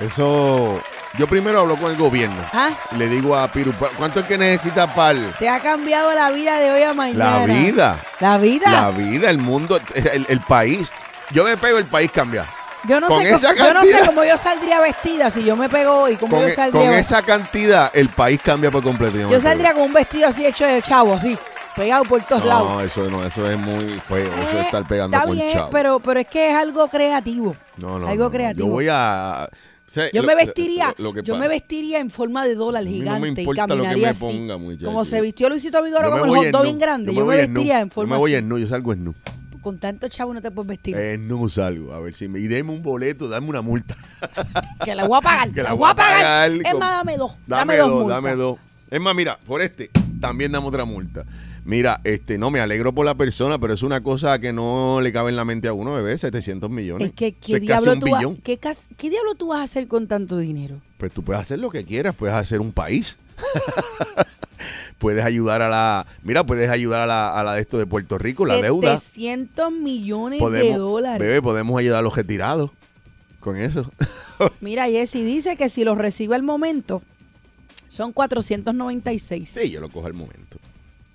[0.00, 0.80] Eso.
[1.18, 2.36] Yo primero hablo con el gobierno.
[2.52, 2.72] ¿Ah?
[2.98, 6.58] Le digo a Piru, "¿Pa- ¿cuánto es que necesita para Te ha cambiado la vida
[6.58, 7.38] de hoy a mañana.
[7.38, 8.04] la vida?
[8.20, 8.70] La vida.
[8.70, 10.90] La vida, el mundo, el, el país.
[11.30, 12.44] Yo me pego, el país cambia.
[12.88, 15.44] Yo no, Con sé esa cómo, yo no sé cantidad- cómo yo saldría vestida si
[15.44, 16.88] yo me pego hoy, cómo Con, yo e- saldría.
[16.88, 19.16] con esa cantidad, el país cambia por completo.
[19.18, 21.36] yo me saldría con un vestido así hecho de chavo, así,
[21.74, 22.84] pegado por todos No, lados.
[22.84, 24.18] eso no, eso es muy feo.
[24.32, 25.70] Eso Eh, es estar pegando Está con bien, chavo.
[25.70, 27.56] pero, pero es que es algo creativo.
[27.78, 28.30] no, no, algo no, no.
[28.30, 28.66] creativo.
[28.68, 29.48] Yo voy a.
[29.50, 32.54] o sea, Yo lo- me vestiría, lo- lo que yo me vestiría en forma de
[32.54, 34.24] dólar no me gigante y caminaría me así.
[34.58, 34.86] muchacho.
[34.86, 37.14] como se vistió Luisito Vigoro yo me como el hot dog bien grande.
[37.14, 37.60] Yo, me en nu.
[37.60, 39.14] vestiría en forma Yo me voy en nu, yo salgo en nu.
[39.66, 40.96] Con tanto chavo no te puedes vestir.
[40.96, 41.92] En nu salgo.
[41.92, 42.38] A ver si me.
[42.38, 43.96] Y deme un boleto, dame una multa.
[44.84, 45.50] que la voy a pagar.
[45.54, 46.52] Que la voy a pagar.
[46.52, 47.32] Es más, dame dos.
[47.48, 47.88] Dame, dos.
[47.90, 48.58] dos, dame dos.
[48.88, 51.24] Es más, mira, por este también damos otra multa.
[51.64, 55.12] Mira, este, no me alegro por la persona, pero es una cosa que no le
[55.12, 57.08] cabe en la mente a uno, bebé, 700 millones.
[57.08, 58.36] Es que, ¿qué diablo, tú vas, billón.
[58.36, 60.80] ¿qué, cas- ¿qué diablo tú vas a hacer con tanto dinero?
[60.96, 63.18] Pues tú puedes hacer lo que quieras, puedes hacer un país.
[64.98, 68.18] puedes ayudar a la, mira, puedes ayudar a la, a la de esto de Puerto
[68.18, 68.96] Rico, la deuda.
[68.98, 71.18] 700 millones de dólares.
[71.20, 72.70] bebé, podemos ayudar a los retirados
[73.40, 73.90] con eso.
[74.60, 77.02] Mira, Jessy dice que si los recibe al momento,
[77.88, 79.48] son 496.
[79.50, 80.58] sí, yo lo cojo al momento.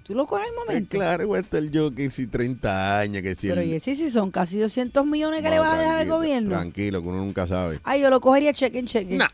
[0.04, 0.98] ¿Tú lo coges al Pues momento?
[0.98, 4.10] claro, voy a estar yo que si 30 años, que si Pero el- Jessy, si
[4.10, 6.50] son casi 200 millones que No, le vas a dejar al gobierno.
[6.50, 7.80] Tranquilo, que uno nunca sabe.
[7.84, 9.16] Ay, yo lo cogería cheque en cheque.
[9.16, 9.28] Nah.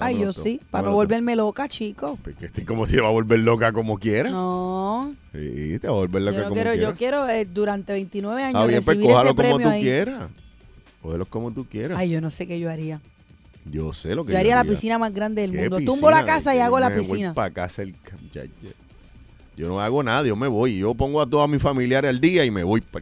[0.00, 2.18] Ay, yo sí, para no volverme loca, chico.
[2.22, 4.30] Porque este como se va a volver loca como quiera.
[4.30, 6.90] No, Sí, te va a volver yo loca no como quiero, quiera.
[6.90, 9.82] yo quiero eh, durante 29 años Ah, bien, pues recibir ese cójalo como tú ahí.
[9.82, 10.30] quieras.
[11.00, 11.98] Cógelos como tú quieras.
[11.98, 13.00] Ay, yo no sé qué yo haría.
[13.64, 15.76] yo sé lo que Yo haría la piscina más grande del ¿Qué mundo.
[15.78, 15.92] piscina?
[15.94, 17.34] Tumbo la casa y Yo hago la me voy piscina.
[17.34, 17.94] pa' casa el.
[19.56, 20.78] Yo no hago nada, yo me voy.
[20.78, 22.80] Yo pongo a todos mis familiares al día y me voy.
[22.80, 23.00] pa-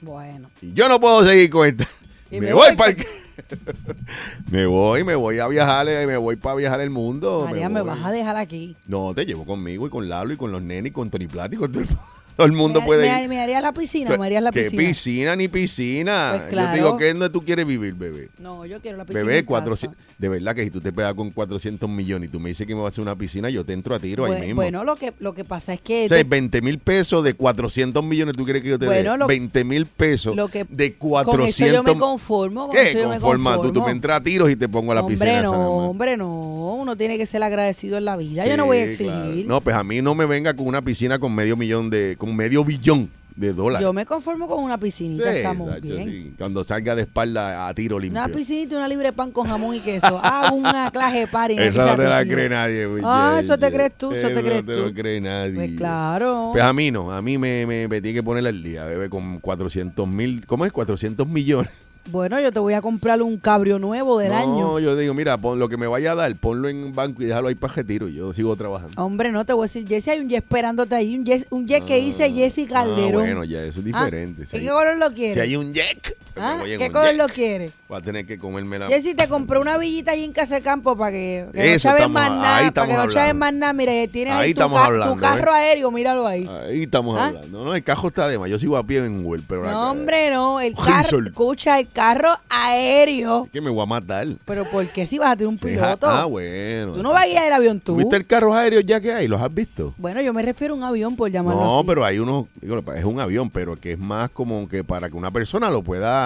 [0.00, 0.48] Bueno.
[0.62, 1.84] Y yo no puedo seguir con esto.
[2.30, 2.94] Y Me, me voy voy para
[4.50, 7.44] Me voy, me voy a viajar, eh, me voy para viajar el mundo.
[7.48, 8.74] María, me vas a dejar aquí.
[8.86, 11.54] No, te llevo conmigo y con Lalo y con los nenes y con Tony Plata
[11.54, 11.88] y con todo el-
[12.36, 13.28] Todo el mundo ¿Me, puede me, ir.
[13.30, 14.82] me harías la piscina me harías la ¿Qué piscina?
[14.82, 16.32] piscina ni piscina?
[16.50, 18.28] Pues Yo te digo que es donde tú quieres vivir, bebé.
[18.38, 19.20] No, yo quiero la piscina.
[19.24, 19.48] Bebé, en casa.
[19.64, 22.66] 400, de verdad que si tú te pegas con 400 millones y tú me dices
[22.66, 24.56] que me vas a hacer una piscina, yo te entro a tiro ahí mismo.
[24.56, 26.06] Bueno, lo que, lo que pasa es que...
[26.06, 29.12] o sea, de- 20 mil pesos de 400 millones, ¿tú quieres que yo te Bueno,
[29.12, 29.18] dé?
[29.18, 32.68] lo- 20 mil pesos lo que- de con 400 eso yo me conformo.
[32.68, 32.90] Con ¿Qué?
[32.90, 33.86] eso yo me Conforma, tú, tú conformo.
[33.88, 35.42] me entras a tiros y te pongo a la hombre, piscina.
[35.42, 35.68] no, nada más.
[35.90, 36.74] hombre, no.
[36.80, 38.46] Uno tiene que ser agradecido en la vida.
[38.46, 39.06] yo no voy a exigir.
[39.12, 39.42] claro.
[39.46, 42.34] No, pues a mí no me venga con una piscina con medio millón de, con
[42.34, 43.84] medio billón de dólares.
[43.86, 45.30] Yo me conformo con una piscinita.
[45.30, 46.08] Sí, estamos Sacho, bien.
[46.08, 46.32] sí.
[46.38, 48.20] Cuando salga de espalda a tiro limpio.
[48.24, 50.18] Una piscinita y una libre pan con jamón y queso.
[50.22, 51.58] Hago una clase de party.
[51.58, 52.88] Eso no te la cree nadie.
[53.04, 54.86] Ah, eso te crees tú, eso te crees no te tú.
[54.86, 55.54] lo cree nadie.
[55.54, 56.50] Pues claro.
[56.52, 59.08] Pues a mí no, a mí me, me, me tiene que poner al día, bebé,
[59.10, 60.72] con 400 mil, ¿cómo es?
[60.72, 61.70] 400 millones.
[62.08, 64.78] Bueno, yo te voy a comprar un cabrio nuevo del no, año.
[64.78, 67.26] yo digo, mira, pon lo que me vaya a dar, ponlo en un banco y
[67.26, 68.08] déjalo ahí para retiro.
[68.08, 69.02] Yo sigo trabajando.
[69.02, 71.66] Hombre, no te voy a decir, Jessy, hay un jet esperándote ahí, un jet, un
[71.66, 73.22] jet que dice Jessy Calderón.
[73.22, 74.42] Ah, bueno, ya eso es Ah, diferente.
[74.42, 75.34] ¿y Si qué hay- color lo quieres?
[75.34, 76.58] Si hay un jack, ¿Ah?
[76.64, 77.72] ¿Qué color lo quieres?
[77.88, 78.88] Voy a tener que comerme la...
[78.88, 82.08] Jessy, te compré una villita allí en Casa de Campo para que, que no chaves
[82.08, 82.72] más nada.
[82.72, 83.72] Para que no chaves más nada.
[83.72, 85.58] Mira, tienes ahí, Ahí tu, estamos ca- hablando, tu carro ¿eh?
[85.58, 86.46] aéreo, míralo ahí.
[86.48, 87.26] Ahí estamos ¿Ah?
[87.26, 87.64] hablando.
[87.64, 88.50] No, el carro está de más.
[88.50, 89.62] Yo sigo a pie en Uber, pero...
[89.70, 90.60] No, hombre, no.
[90.60, 93.44] El carro, escucha, el carro aéreo.
[93.46, 94.26] Es que me voy a matar.
[94.44, 96.08] Pero ¿por qué si vas a tener un piloto?
[96.08, 96.92] Ah, bueno.
[96.94, 97.96] Tú no vas a ir al avión tú.
[97.96, 99.28] ¿Viste el carro aéreo ya que hay?
[99.28, 99.94] ¿Los has visto?
[99.96, 101.86] Bueno, yo me refiero a un avión, por llamarlo No, así.
[101.86, 105.16] pero hay uno, digo, es un avión, pero que es más como que para que
[105.16, 106.25] una persona lo pueda,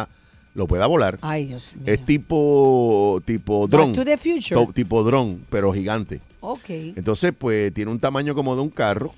[0.55, 1.19] lo pueda volar.
[1.23, 1.85] Ay, Dios mío.
[1.87, 3.93] Es tipo, tipo dron.
[3.95, 4.67] to the future.
[4.75, 6.21] Tipo dron, pero gigante.
[6.41, 6.69] Ok.
[6.69, 9.15] Entonces, pues tiene un tamaño como de un carro.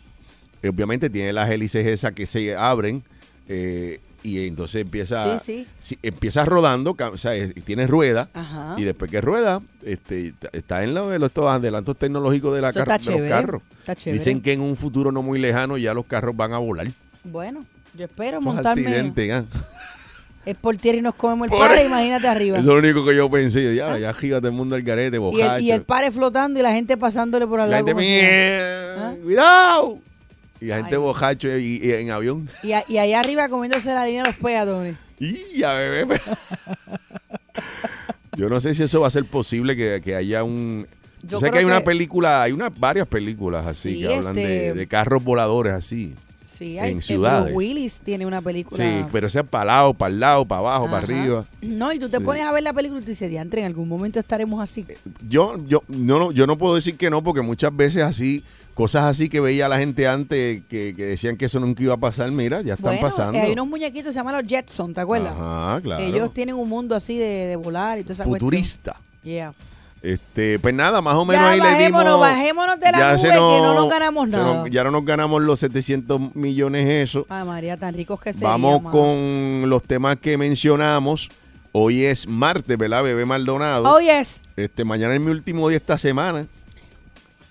[0.66, 3.02] Obviamente tiene las hélices esas que se abren.
[3.48, 8.28] eh, y entonces empieza, Sí, si- empieza rodando, o sea, es- tiene rueda.
[8.34, 8.76] Ajá.
[8.78, 12.84] Y después que rueda, este, está en lo de los adelantos tecnológicos de, la Eso
[12.84, 13.62] car- de los carros.
[13.80, 14.18] está chévere.
[14.18, 16.86] Dicen que en un futuro no muy lejano ya los carros van a volar.
[17.24, 17.64] Bueno,
[17.98, 18.82] yo espero Esos montarme.
[18.82, 19.44] accidentes, ¿ah?
[20.44, 22.58] Es por tierra y nos comemos el pare, imagínate arriba.
[22.58, 23.74] Eso es lo único que yo pensé.
[23.76, 25.56] Ya, ya arriba todo el mundo al garete, Y bojacho.
[25.56, 27.86] el, y el pare flotando y la gente pasándole por al La lado.
[27.86, 29.10] gente, "Mierda, nada.
[29.10, 29.14] ¿Ah?
[29.22, 29.98] ¡Cuidado!
[30.60, 31.00] Y la gente Ay.
[31.00, 32.48] bojacho y, y en avión.
[32.62, 34.96] Y, a- y allá arriba comiéndose la línea de los peatones.
[35.20, 36.20] Y ya, bebé.
[38.36, 40.86] Yo no sé si eso va a ser posible que, que haya un.
[41.22, 44.14] Yo Yo sé que hay una que- película, hay una, varias películas así Sí, que
[44.14, 46.14] hablan de, este- de carros voladores así.
[46.62, 47.42] Sí, hay, En eh, ciudades.
[47.52, 48.84] Bruce Willis tiene una película.
[48.84, 51.44] Sí, pero sea para lado, para el lado, para abajo, para arriba.
[51.60, 52.22] No, y tú te Sí.
[52.22, 54.86] pones a ver la película y tú dices, diantre, en algún momento estaremos así.
[55.28, 58.44] Yo, yo, no, no, yo no puedo decir que no, porque muchas veces así,
[58.74, 61.98] cosas así que veía la gente antes que, que decían que eso nunca iba a
[61.98, 63.38] pasar, mira, ya están bueno, pasando.
[63.38, 65.32] eh, hay unos muñequitos que se llaman los Jetson, ¿te acuerdas?
[65.36, 66.04] Ajá, claro.
[66.04, 68.50] Ellos tienen un mundo así de, de volar y toda esa cuestión.
[68.50, 69.00] Futurista.
[69.24, 69.52] Yeah.
[70.02, 72.18] Este, pues nada, más o menos Ya ahí le dimos.
[72.18, 74.64] bajémonos de la ya nube se que nos- no nos ganamos nos- nada.
[74.68, 77.24] ya no nos ganamos los 700 millones eso.
[77.28, 81.30] Ay, María, tan ricos que se Vamos con los temas que mencionamos.
[81.70, 83.88] Hoy es martes, ¿verdad, bebé Maldonado?
[83.90, 84.42] Oh, yes.
[84.56, 86.46] Este, mañana es mi último día esta semana.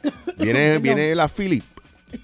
[0.37, 1.63] Viene, viene la Philip.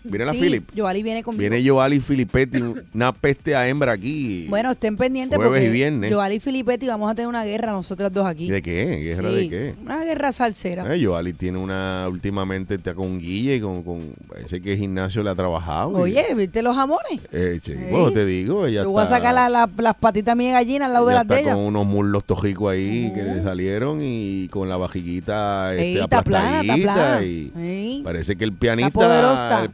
[0.03, 0.69] Viene la sí, Philip.
[0.75, 1.39] Joali viene conmigo.
[1.39, 4.45] Viene Joali Filipetti, una peste a hembra aquí.
[4.49, 6.13] Bueno, estén pendientes Jueves porque y viernes.
[6.13, 8.49] Joali y Filipetti vamos a tener una guerra nosotras dos aquí.
[8.49, 8.85] ¿De qué?
[8.97, 9.75] ¿Guerra Sí, de qué?
[9.81, 10.93] Una guerra salsera.
[10.95, 15.35] Eh, Joali tiene una, últimamente está con Guille, con, con parece que gimnasio le ha
[15.35, 15.91] trabajado.
[16.07, 17.19] y- Oye, ¿viste los jamones?
[17.31, 17.73] Eh, Sí.
[17.89, 20.85] pues te digo, ella Yo voy a está- sacar la- la- las patitas mías gallina
[20.85, 21.53] al lado de las de está ella.
[21.55, 26.61] con unos muslos tojicos ahí que le salieron y con la vajiguita este, está plana,
[26.61, 27.23] está aplastadita plana.
[27.25, 28.99] y Ey, parece que el pianista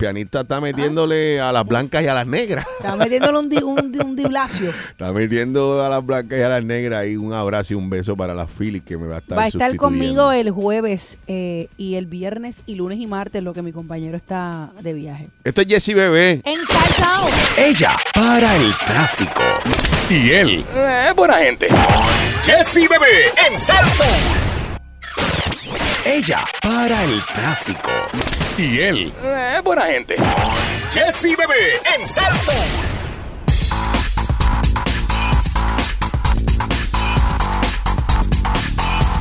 [0.03, 2.65] pianista está metiéndole a las blancas y a las negras.
[2.77, 4.69] Está metiéndole un, di- un, di- un diblacio.
[4.91, 8.17] Está metiendo a las blancas y a las negras y un abrazo y un beso
[8.17, 9.83] para la Philly que me va a estar Va a estar sustituyendo.
[10.23, 14.17] conmigo el jueves eh, y el viernes y lunes y martes, lo que mi compañero
[14.17, 15.29] está de viaje.
[15.45, 16.41] Esto es Jesse Bebé.
[16.43, 16.59] En.
[17.57, 19.41] Ella para el tráfico.
[20.09, 20.65] Y él
[21.07, 21.67] es buena gente.
[22.43, 24.05] Jesse Bebé en Salsa.
[26.05, 27.89] Ella para el tráfico.
[28.55, 29.11] Y él
[29.57, 30.15] es buena gente.
[30.91, 32.53] Jesse Bebé en Salsa.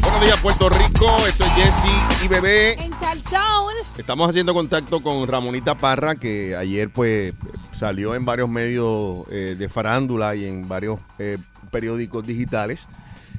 [0.02, 1.16] Buenos días, Puerto Rico.
[1.26, 2.72] Esto es Jesse y Bebé.
[2.74, 3.68] En Salsao.
[3.96, 7.32] Estamos haciendo contacto con Ramonita Parra, que ayer pues
[7.70, 11.38] salió en varios medios eh, de farándula y en varios eh,
[11.70, 12.86] periódicos digitales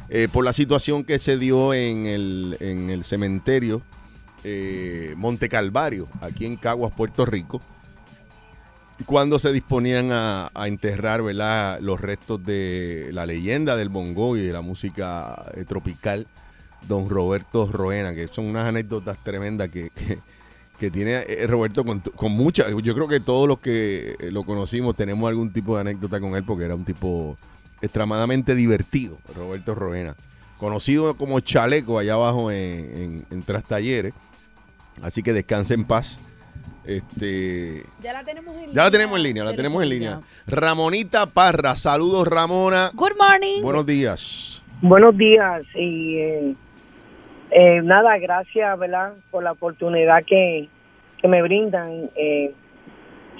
[0.09, 3.83] eh, por la situación que se dio en el, en el cementerio
[4.43, 7.61] eh, Monte Calvario, aquí en Caguas, Puerto Rico,
[9.05, 11.79] cuando se disponían a, enterrar ¿verdad?
[11.81, 16.27] los restos de la leyenda del bongo y de la música eh, tropical,
[16.87, 19.89] don Roberto Roena, que son unas anécdotas tremendas que,
[20.79, 22.69] que, tiene eh, Roberto con, con mucha.
[22.69, 26.35] Yo creo que todos los que eh, lo conocimos tenemos algún tipo de anécdota con
[26.35, 27.37] él porque era un tipo
[27.81, 30.15] extremadamente divertido, Roberto Roena.
[30.57, 34.13] Conocido como Chaleco allá abajo en, en, Tras Talleres.
[35.01, 36.19] Así que descanse en paz.
[36.85, 38.75] Este, ya la tenemos en línea.
[38.75, 40.19] Ya la tenemos en línea, la tenemos en línea.
[40.47, 42.91] Ramonita Parra, saludos Ramona.
[42.93, 43.61] Good morning.
[43.61, 44.61] Buenos días.
[44.81, 46.55] Buenos días y eh,
[47.51, 49.13] eh, nada, gracias, ¿verdad?
[49.31, 50.67] Por la oportunidad que,
[51.21, 52.09] que me brindan.
[52.15, 52.53] Eh,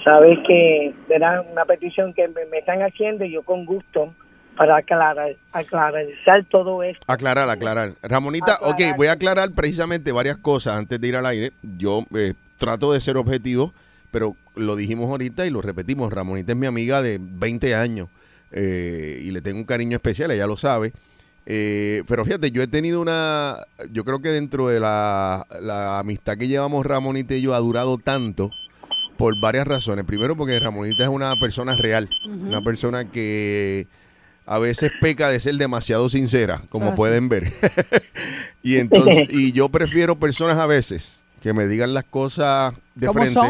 [0.02, 1.44] sabes que, ¿verdad?
[1.50, 4.14] Una petición que me, están haciendo y yo con gusto
[4.56, 6.06] para aclarar, aclarar
[6.50, 7.04] todo esto.
[7.06, 7.94] Aclarar, aclarar.
[8.02, 11.52] Ramonita, ok, voy a aclarar precisamente varias cosas antes de ir al aire.
[11.62, 13.72] Yo eh, trato de ser objetivo,
[14.10, 16.12] pero lo dijimos ahorita y lo repetimos.
[16.12, 18.08] Ramonita es mi amiga de 20 años
[18.52, 20.92] eh, y le tengo un cariño especial, ella lo sabe.
[21.46, 23.58] Eh, pero fíjate, yo he tenido una,
[23.92, 25.44] yo creo que dentro de la,
[25.98, 28.50] amistad que llevamos Ramonita y yo ha durado tanto
[29.18, 30.04] por varias razones.
[30.04, 33.86] Primero porque Ramonita es una persona real, una persona que
[34.46, 37.50] a veces peca de ser demasiado sincera, como pueden ver.
[38.62, 43.40] y entonces, y yo prefiero personas a veces que me digan las cosas de frente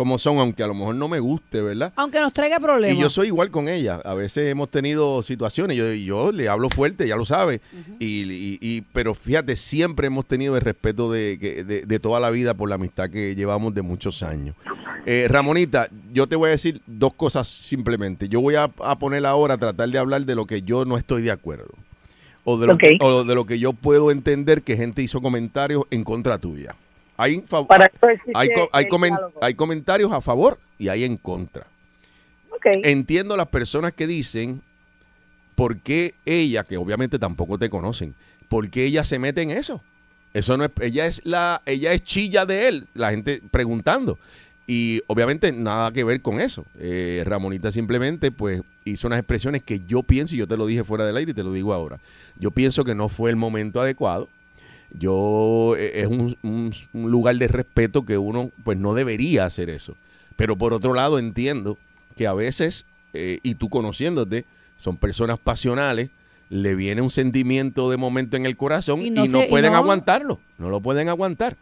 [0.00, 1.92] como son, aunque a lo mejor no me guste, ¿verdad?
[1.94, 2.96] Aunque nos traiga problemas.
[2.96, 4.00] Y yo soy igual con ella.
[4.02, 7.60] A veces hemos tenido situaciones, yo, yo le hablo fuerte, ya lo sabe,
[7.98, 11.36] y, pero fíjate, siempre hemos tenido el respeto de,
[11.86, 14.56] de, toda la vida por la amistad que llevamos de muchos años.
[15.04, 18.26] Eh, Ramonita, yo te voy a decir dos cosas simplemente.
[18.26, 21.20] Yo voy a, poner ahora a tratar de hablar de lo que yo no estoy
[21.20, 21.68] de acuerdo.
[22.44, 26.04] O de, lo o de lo que yo puedo entender que gente hizo comentarios en
[26.04, 26.74] contra tuya.
[28.34, 28.50] Hay,
[29.42, 31.66] hay, comentarios a favor y hay en contra.
[32.82, 34.62] Entiendo las personas que dicen
[35.54, 38.14] por qué ella, que obviamente tampoco te conocen,
[38.48, 39.82] por qué ella se mete en eso.
[40.32, 44.18] Eso no es, ella es la, ella es chilla de él, la gente preguntando.
[44.66, 46.64] Y obviamente nada que ver con eso.
[46.78, 50.84] Eh, Ramonita simplemente pues hizo unas expresiones que yo pienso, y yo te lo dije
[50.84, 51.98] fuera del aire y te lo digo ahora,
[52.38, 54.28] yo pienso que no fue el momento adecuado
[54.98, 59.96] yo eh, es un, lugar de respeto que uno pues no debería hacer eso.
[60.36, 61.78] Pero por otro lado entiendo
[62.16, 64.44] que a veces, eh, y tú conociéndote,
[64.76, 66.10] son personas pasionales,
[66.48, 70.80] le viene un sentimiento de momento en el corazón y no, pueden aguantarlo, no lo
[70.80, 71.56] pueden aguantar.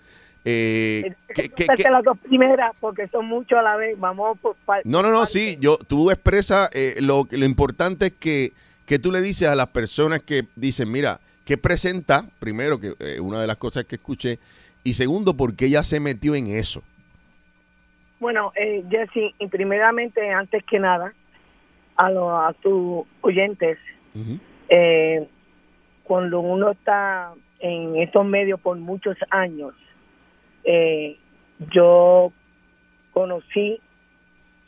[0.44, 3.98] Eh, que, las dos primeras porque son muchos a la vez.
[3.98, 8.52] Vamos por No, no, no, sí, yo, tú expresas eh, lo, lo importante es que,
[8.86, 12.26] que tú le dices a las personas que dicen, mira, ¿Qué presenta?
[12.40, 14.38] Primero, que eh, una de las cosas que escuché.
[14.84, 16.82] Y segundo, ¿por qué ella se metió en eso?
[18.20, 21.14] Bueno, eh, Jesse, y primeramente, antes que nada,
[21.96, 23.78] a, a tus oyentes,
[24.68, 25.26] eh,
[26.04, 29.72] cuando uno está en estos medios por muchos años,
[30.64, 31.16] eh,
[31.72, 32.30] yo
[33.12, 33.80] conocí,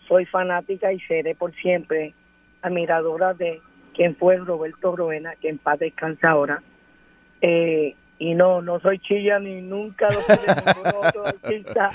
[0.08, 2.14] soy fanática y seré por siempre
[2.62, 3.60] admiradora de
[3.94, 6.62] quien fue Roberto Roena, que en paz descansa ahora,
[7.40, 11.90] eh, y no, no soy chilla ni nunca lo fui de otro artista.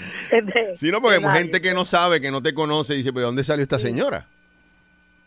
[0.76, 3.28] sí, no, porque hay gente que no sabe, que no te conoce, y dice, pero
[3.28, 4.26] ¿dónde salió esta señora?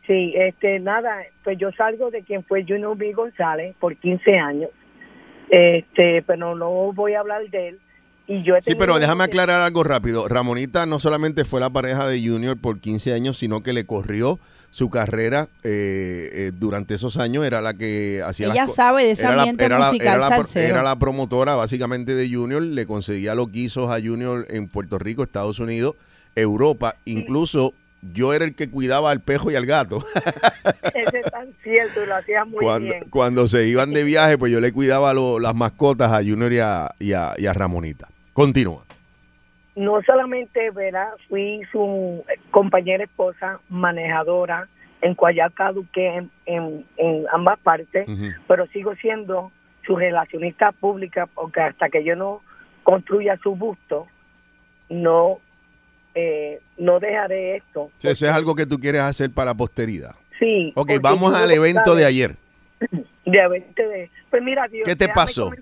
[0.08, 3.12] Sí, este, nada, pues yo salgo de quien fue Junior B.
[3.12, 4.70] González por 15 años,
[5.50, 7.78] este, pero no voy a hablar de él.
[8.28, 10.28] Y yo sí, pero déjame aclarar algo rápido.
[10.28, 14.38] Ramonita no solamente fue la pareja de Junior por 15 años, sino que le corrió
[14.70, 19.26] su carrera eh, eh, durante esos años era la que hacía ella sabe de ese
[19.26, 23.98] ambiente era musical la, era, la, promotora básicamente de Junior le conseguía los guisos a
[23.98, 25.94] Junior en Puerto Rico Estados Unidos
[26.36, 27.72] Europa incluso
[28.12, 30.04] yo era el que cuidaba al pejo y al gato.
[30.94, 33.10] Ese es tan cierto, lo hacía muy cuando, bien.
[33.10, 36.88] Cuando se iban de viaje, pues yo le cuidaba las mascotas a Junior y a,
[37.00, 38.08] y a Ramonita.
[38.38, 38.84] Continúa
[39.78, 41.10] no solamente ¿verdad?
[41.28, 44.68] fui su compañera esposa, manejadora
[45.00, 46.84] en Cuayaca, Duque, en,
[47.32, 48.08] ambas partes,
[48.48, 49.52] pero sigo siendo
[49.86, 52.42] su relacionista pública porque hasta que yo no
[52.82, 54.08] construya su busto,
[54.88, 55.38] no,
[56.16, 57.92] eh, no dejaré esto.
[58.02, 60.16] eso es algo que tú quieres hacer para posteridad.
[60.40, 60.72] Sí.
[60.74, 62.34] Ok, vamos al evento de ayer.
[63.24, 64.10] De evento de...
[64.30, 65.52] Pues mira, Dios, ¿Qué te pasó?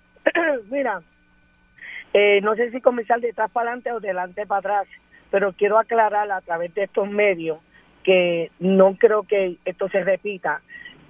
[0.70, 1.02] mira,
[2.12, 4.88] eh, no sé si comenzar de atrás para adelante o delante para atrás,
[5.30, 7.58] pero quiero aclarar a través de estos medios
[8.02, 10.60] que no creo que esto se repita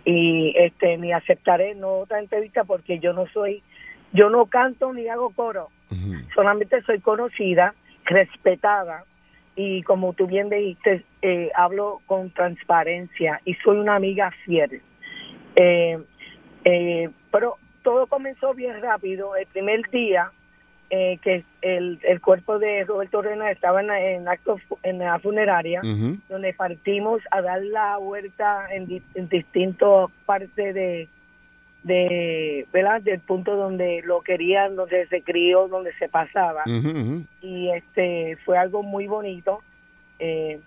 [0.04, 3.62] y este ni aceptaré no otra entrevista porque yo no soy
[4.12, 5.68] yo no canto ni hago coro.
[6.34, 9.04] Solamente soy conocida respetada
[9.56, 14.82] y como tú bien dijiste eh, hablo con transparencia y soy una amiga fiel.
[15.54, 15.98] Eh,
[17.30, 19.36] pero todo comenzó bien rápido.
[19.36, 20.30] El primer día
[20.90, 25.80] eh, que el, el cuerpo de Roberto Rena estaba en, en acto en la funeraria,
[26.28, 31.08] donde partimos a dar la vuelta en, di- en distintas partes de,
[31.84, 33.00] de, ¿verdad?
[33.02, 36.62] Del punto donde lo querían, donde se crió, donde se pasaba.
[37.40, 39.62] Y este fue algo muy bonito.
[40.18, 40.60] Eh,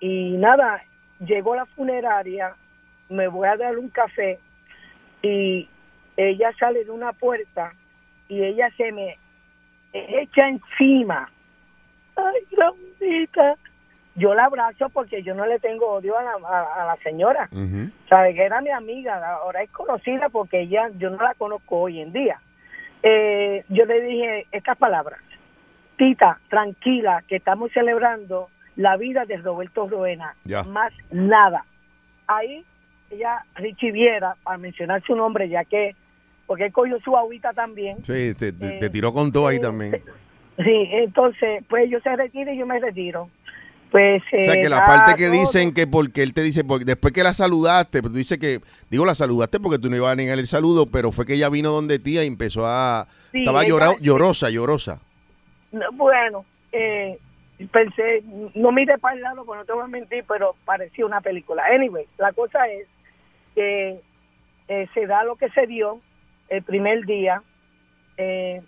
[0.00, 0.82] y nada
[1.18, 2.54] llegó la funeraria
[3.08, 4.38] me voy a dar un café
[5.22, 5.68] y
[6.16, 7.72] ella sale de una puerta
[8.28, 9.16] y ella se me
[10.22, 11.28] echa encima.
[12.16, 13.54] Ay grandita
[14.14, 17.48] yo la abrazo porque yo no le tengo odio a la, a- a la señora.
[18.08, 22.00] Sabe que era mi amiga, ahora es conocida porque ella, yo no la conozco hoy
[22.00, 22.40] en día.
[23.02, 25.20] Eh, yo le dije estas palabras,
[25.98, 30.34] Tita, tranquila, que estamos celebrando la vida de Roberto Roena,
[30.66, 31.64] más nada.
[32.26, 32.64] Ahí
[33.10, 35.94] ella, Richie Viera, para mencionar su nombre, ya que,
[36.46, 39.60] porque él cogió su agüita también, Sí, te, Eh, te tiró con todo ahí eh,
[39.60, 40.02] también.
[40.58, 43.28] sí, entonces, pues yo se retira y yo me retiro.
[43.90, 45.32] Pues, O sea, eh, que la parte que todo.
[45.40, 48.60] dicen que porque él te dice, porque después que la saludaste, pero tú dices que,
[48.90, 51.48] digo, la saludaste porque tú no ibas a negar el saludo, pero fue que ella
[51.48, 55.00] vino donde tía y empezó a, Sí, estaba ella- llorosa, llorosa.
[55.72, 57.16] No, Bueno, eh,
[57.70, 58.22] pensé,
[58.54, 61.62] no mire para el lado, porque no te voy a mentir, pero parecía una película.
[61.72, 62.86] Anyway, la cosa es
[63.54, 64.00] que
[64.68, 66.00] eh, se da lo que se dio
[66.48, 67.42] el primer día.
[68.18, 68.62] eh,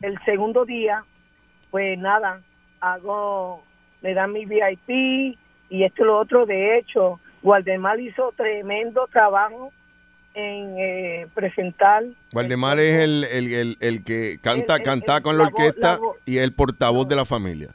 [0.00, 1.04] el segundo día,
[1.70, 2.40] pues nada,
[2.80, 3.62] hago,
[4.02, 5.36] me dan mi VIP
[5.70, 6.44] y esto y lo otro.
[6.46, 9.72] De hecho, Guardemar hizo tremendo trabajo
[10.34, 12.04] en eh, presentar.
[12.32, 15.98] Waldemar es el, el, el, el que canta, El- el- canta el- con la orquesta
[16.00, 17.68] la y el portavoz de la familia.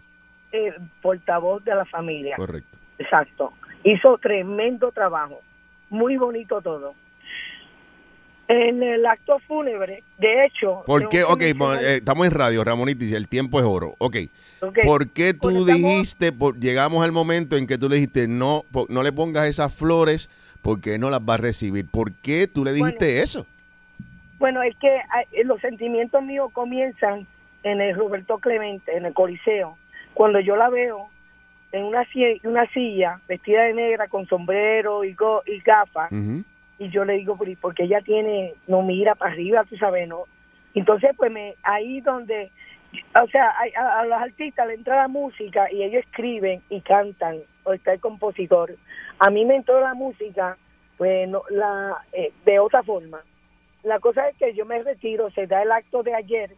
[0.51, 2.35] eh, portavoz de la familia.
[2.35, 2.77] Correcto.
[2.99, 3.53] Exacto.
[3.83, 5.39] Hizo tremendo trabajo.
[5.89, 6.93] Muy bonito todo.
[8.49, 10.81] En el acto fúnebre, de hecho...
[10.86, 11.23] ¿Por qué?
[11.25, 13.95] Ok, eh, estamos en radio, Ramonitis, el tiempo es oro.
[13.97, 14.15] Ok.
[14.62, 18.27] Ok, ¿Por qué tú estamos- dijiste, por- llegamos al momento en que tú le dijiste,
[18.29, 20.29] no, no le pongas esas flores
[20.62, 21.86] porque no las va a recibir?
[21.91, 23.45] ¿Por qué tú le dijiste eso?
[24.39, 27.27] Bueno, es que eh, los sentimientos míos comienzan
[27.63, 29.77] en el Roberto Clemente, en el Coliseo.
[30.13, 31.10] Cuando yo la veo
[31.73, 32.05] en una,
[32.73, 36.10] silla, vestida de negra, con sombrero y, go- y gafas.
[36.79, 40.07] Y yo le digo "Pero, ¿y porque ella tiene no mira para arriba tú sabes
[40.07, 40.23] no
[40.75, 42.51] entonces pues me ahí donde
[43.21, 46.81] o sea a, a- a los artistas le entra la música y ellos escriben y
[46.81, 48.75] cantan o está el compositor.
[49.19, 50.55] A mí me entró la música
[50.97, 53.19] pues no, la eh, de otra forma.
[53.83, 56.51] La cosa es que yo me retiro se da el acto de ayer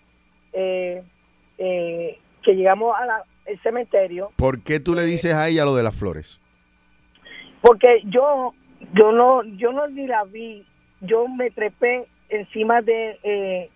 [0.54, 1.02] eh,
[1.58, 4.32] eh, que llegamos al cementerio.
[4.36, 6.40] ¿Por qué tú le dices a ella lo de las flores?
[7.62, 8.54] porque yo
[8.94, 10.66] yo no yo no ni la vi
[11.02, 13.70] yo me trepé encima de eh,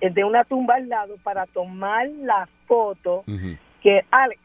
[0.00, 3.24] de una tumba al lado para tomar la foto
[3.82, 4.40] que Alex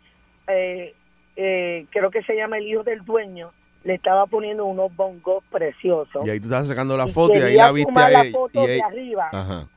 [0.48, 0.93] eh,
[1.36, 3.52] eh, creo que se llama el hijo del dueño
[3.84, 7.56] le estaba poniendo unos bongos preciosos Y ahí tú estás sacando la foto y ahí
[7.56, 9.67] la viste a la foto y de arriba Ajá.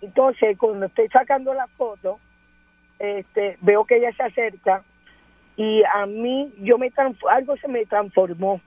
[0.00, 2.18] entonces, cuando estoy sacando la foto,
[2.98, 4.82] este, veo que ella se acerca
[5.60, 6.90] y a mí, yo me
[7.30, 8.62] algo se me transformó.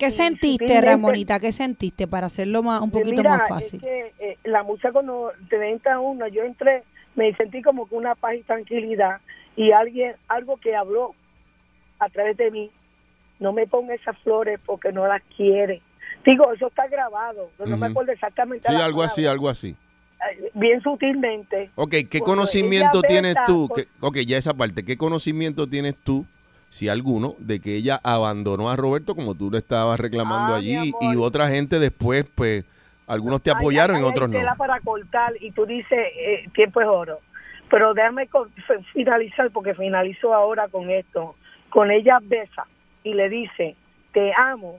[0.00, 1.38] ¿Qué sentiste, Ramonita?
[1.38, 3.80] ¿Qué sentiste para hacerlo más, un poquito Mira, más es fácil?
[3.82, 6.82] que, eh, la música cuando te entra uno, yo entré,
[7.16, 9.20] me sentí como con una paz y tranquilidad
[9.56, 11.14] y alguien, algo que habló
[11.98, 12.70] a través de mí,
[13.40, 15.82] no me ponga esas flores porque no las quiere.
[16.24, 17.84] Digo, eso está grabado, no me Ujú.
[17.84, 18.68] acuerdo exactamente.
[18.68, 19.76] Sí, algo así, algo así.
[20.32, 21.70] Eh, Bien sutilmente.
[21.74, 23.68] Ok, ¿qué conocimiento tienes tú?
[23.74, 24.82] que- ok, ya esa parte.
[24.82, 26.24] ¿Qué conocimiento tienes tú,
[26.70, 30.92] si alguno, de que ella abandonó a Roberto como tú le estabas reclamando Ah, allí
[31.00, 32.64] y otra gente después, pues,
[33.08, 34.38] algunos te apoyaron ay, y otros no?
[34.56, 37.18] para cortar y tú dices eh, tiempo es oro.
[37.68, 38.28] Pero déjame
[38.92, 41.34] finalizar porque finalizo ahora con esto.
[41.70, 42.66] Con ella besa
[43.04, 43.76] y le dice,
[44.12, 44.78] te amo.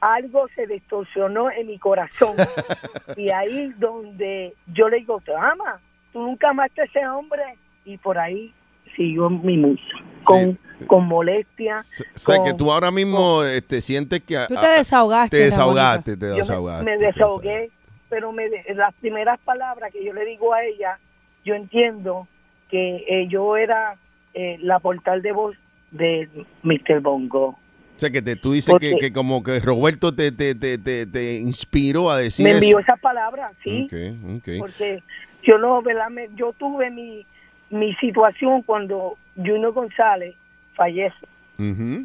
[0.00, 2.34] Algo se distorsionó en mi corazón.
[3.16, 5.78] y ahí donde yo le digo, te ama.
[6.12, 7.42] Tú nunca amaste a ese hombre.
[7.84, 8.52] Y por ahí
[8.96, 9.82] siguió mi musa.
[10.24, 11.80] Con, con molestia.
[11.80, 14.38] O sea, que con- tú ahora mismo este, sientes que...
[14.48, 16.84] Tú te desahogaste, Te desahogaste, te yo me- desahogaste.
[16.84, 17.70] me, te desahogué,
[18.08, 20.98] pero me de- las primeras palabras que yo le digo a ella,
[21.44, 22.28] yo entiendo
[22.70, 23.96] que eh, yo era
[24.34, 25.56] eh, la portal de voz
[25.90, 26.28] de
[26.62, 27.00] Mr.
[27.00, 27.46] Bongo.
[27.48, 27.58] O
[27.96, 32.10] sea, que te- tú dices que, como que Roberto te, te, te, te, te inspiró
[32.10, 34.48] a decir me envió esas palabras, sí, Ok, ok.
[34.58, 35.02] porque
[35.42, 36.08] yo no, ¿verdad?
[36.10, 37.26] Me- yo tuve mi,
[37.72, 40.34] mi situación cuando Juno González
[40.74, 41.26] fallece.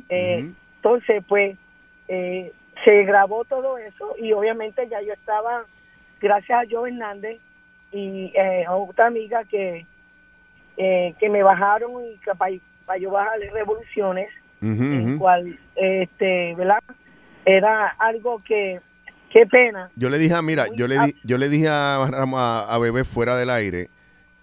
[0.10, 0.49] Eh.
[0.77, 1.58] Entonces, pues,
[2.08, 2.52] eh,
[2.83, 5.63] se grabó todo eso y obviamente ya yo estaba,
[6.21, 7.39] gracias a Joe Hernández,
[7.91, 9.85] y eh, otra amiga que,
[10.77, 12.31] eh, que me bajaron y que
[12.85, 14.29] para yo bajarle revoluciones,
[14.62, 16.79] en cual, este, ¿verdad?
[17.46, 18.79] Era algo que,
[19.31, 19.89] qué pena.
[19.96, 22.77] Yo le dije, a- mira, yo le, a- di- yo le dije a, a, a
[22.79, 23.87] Bebé fuera del aire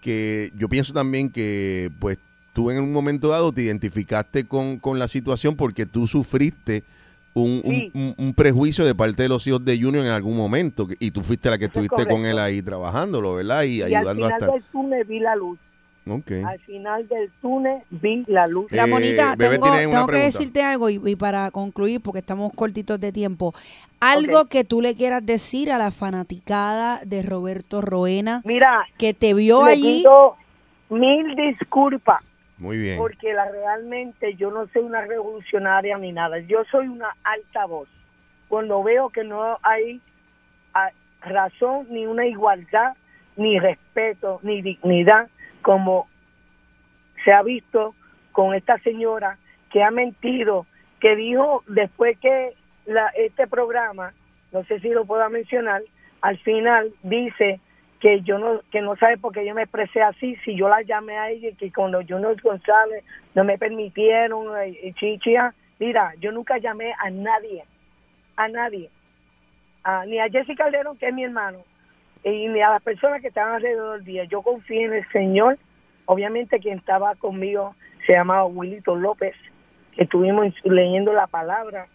[0.04, 2.18] que yo pienso también que pues
[2.52, 6.84] tú en un momento dado te identificaste con, con la situación porque tú sufriste
[7.32, 7.90] un, un- Sí.
[7.94, 11.22] un- un prejuicio de parte de los hijos de Junior en algún momento y tú
[11.22, 13.62] fuiste la que es estuviste con él ahí trabajándolo, ¿verdad?
[13.64, 14.52] Y, Y al ayudando final hasta...
[14.52, 15.58] del túnel vi la luz.
[16.06, 16.32] Ok.
[16.46, 18.70] Al final del túnel vi la luz.
[18.72, 20.18] Eh, Ramonita, Bebé tengo, tengo que pregunta.
[20.18, 23.54] decirte algo y, y para concluir, porque estamos cortitos de tiempo.
[24.00, 24.48] Algo Ok.
[24.50, 29.64] que tú le quieras decir a la fanaticada de Roberto Roena, Mira, que te vio
[29.64, 29.98] le allí.
[30.00, 30.36] pido
[30.90, 32.22] mil disculpas
[32.58, 32.98] Muy bien.
[32.98, 36.38] porque la, realmente yo no soy una revolucionaria ni nada.
[36.40, 37.88] Yo soy una altavoz.
[38.48, 40.02] Cuando veo que no hay
[40.74, 40.90] ah,
[41.22, 42.92] razón, ni una igualdad,
[43.36, 45.28] ni respeto, ni dignidad,
[45.64, 46.06] como
[47.24, 47.94] se ha visto
[48.32, 49.38] con esta señora
[49.72, 50.66] que ha mentido,
[51.00, 52.52] que dijo después que
[52.84, 54.12] la, este programa,
[54.52, 55.80] no sé si lo pueda mencionar,
[56.20, 57.60] al final dice
[57.98, 60.82] que yo no que no sabe por qué yo me expresé así, si yo la
[60.82, 63.02] llamé a ella que cuando Junior González
[63.34, 67.64] no me permitieron, eh, eh, chichia, mira, yo nunca llamé a nadie,
[68.36, 68.90] a nadie,
[70.06, 71.64] ni a Jesse Calderón, que es mi hermano,
[72.24, 74.24] y ni a las personas que estaban alrededor del día.
[74.24, 75.58] Yo confié en el Señor.
[76.06, 77.74] Obviamente quien estaba conmigo
[78.06, 79.34] se llamaba Wilito López,
[79.94, 81.86] que estuvimos leyendo la palabra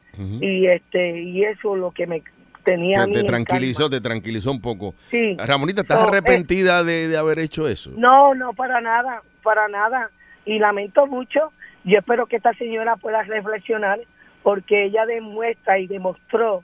[0.41, 2.21] y este y eso es lo que me
[2.65, 3.97] tenía a Te, tranquilizó, calma.
[3.97, 4.93] te tranquilizó un poco.
[5.09, 5.37] Sí.
[5.37, 7.91] Ramonita, ¿estás No, eh, arrepentida de, de haber hecho eso?
[7.95, 10.09] No, no, para nada, para nada.
[10.45, 11.51] Y lamento mucho.
[11.85, 13.99] Yo espero que esta señora pueda reflexionar
[14.43, 16.63] porque ella demuestra y demostró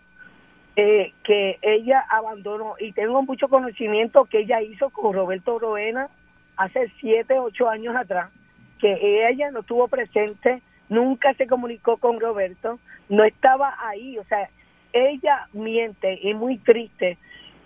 [0.76, 2.76] eh, que ella abandonó.
[2.80, 6.10] Y tengo mucho conocimiento que ella hizo con Roberto Roena
[6.58, 8.32] hace siete, ocho años atrás,
[8.80, 14.18] que ella no estuvo presente, nunca se comunicó con Roberto, no estaba ahí.
[14.18, 14.50] O sea,
[14.94, 17.18] ella miente y muy triste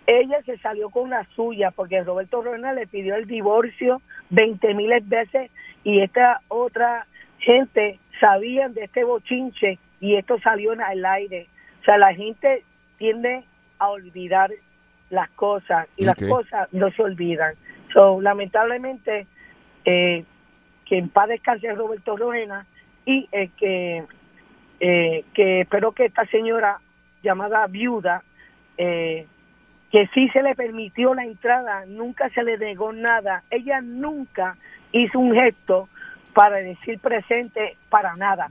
[0.09, 4.01] ella se salió con la suya porque Roberto Roena le pidió el divorcio
[4.31, 5.51] 20 miles veces
[5.83, 7.05] y esta otra
[7.37, 11.45] gente sabían de este bochinche y esto salió en el aire.
[11.81, 12.63] O sea, la gente
[12.99, 13.43] tiende
[13.79, 14.51] a olvidar
[15.09, 17.55] las cosas y las cosas no se olvidan.
[17.93, 19.25] So, lamentablemente,
[19.85, 20.23] eh,
[20.85, 22.67] que en paz descanse Roberto Roena
[23.05, 24.03] y eh, que,
[24.79, 26.79] eh, que espero que esta señora
[27.23, 28.23] llamada viuda
[28.77, 29.25] eh,
[29.91, 33.43] que sí se le permitió la entrada, nunca se le negó nada.
[33.49, 34.55] Ella nunca
[34.91, 35.89] hizo un gesto
[36.33, 38.49] para decir presente para nada.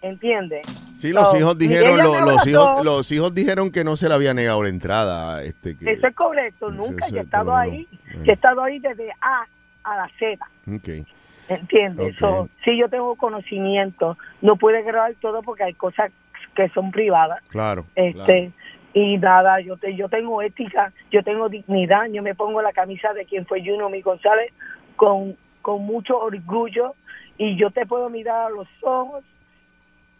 [0.00, 0.62] ¿Entiende?
[1.04, 4.14] Sí, los So, hijos dijeron, lo- los, hijos, los hijos dijeron que no se le
[4.14, 5.42] había negado la entrada.
[5.42, 7.06] Este, que, Eso es correcto, nunca.
[7.08, 7.56] Yo he estado no.
[7.58, 7.86] ahí,
[8.22, 9.46] yo he estado ahí desde A
[9.82, 10.42] a la Z.
[10.74, 11.06] Ok.
[11.50, 12.16] ¿Entiendes?
[12.16, 14.16] So, sí, yo tengo conocimiento.
[14.40, 16.10] No pude grabar todo porque hay cosas
[16.56, 17.42] que son privadas.
[17.48, 17.84] Claro.
[17.94, 18.50] este
[18.96, 23.12] y nada yo te, yo tengo ética yo tengo dignidad yo me pongo la camisa
[23.12, 24.52] de quien fue Juno Mi González
[24.94, 26.94] con con mucho orgullo
[27.36, 29.24] y yo te puedo mirar a los ojos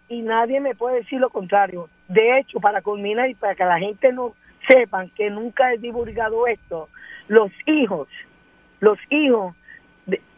[0.09, 3.79] y nadie me puede decir lo contrario de hecho para culminar y para que la
[3.79, 4.35] gente no
[4.69, 6.89] sepan que nunca he divulgado esto
[7.29, 8.09] los hijos
[8.81, 9.55] los hijos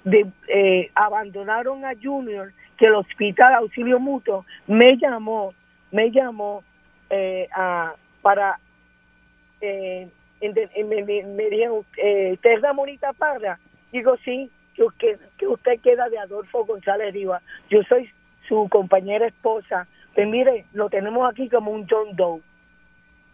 [0.05, 5.53] de, eh, abandonaron a Junior que el hospital auxilio mutuo me llamó
[5.91, 6.63] me llamó
[7.11, 8.59] eh, a- para
[9.61, 10.09] eh,
[10.85, 13.59] me, me- dijeron eh, ¿usted es Ramonita Parra?
[13.93, 14.51] digo sí
[14.99, 18.11] que, que usted queda de Adolfo González Rivas yo soy
[18.49, 22.41] su compañera esposa pues mire lo tenemos aquí como un John Doe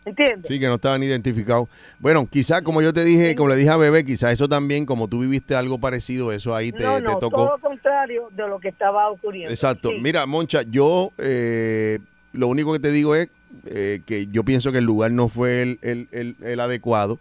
[0.05, 0.49] ¿entiendes?
[0.49, 1.69] Sí, que no estaban identificados.
[2.01, 5.07] Bueno, quizá como yo te dije, como le dije a Bebé, quizá eso también, como
[5.07, 7.31] tú viviste algo parecido, eso ahí te, no, te tocó.
[7.37, 9.51] todo lo contrario de lo que estaba ocurriendo.
[9.53, 9.91] Exacto.
[9.91, 9.99] Sí.
[10.01, 12.01] Mira, Moncha, yo eh,
[12.33, 13.29] lo único que te digo es
[13.67, 17.21] eh, que yo pienso que el lugar no fue el, el- el- el adecuado,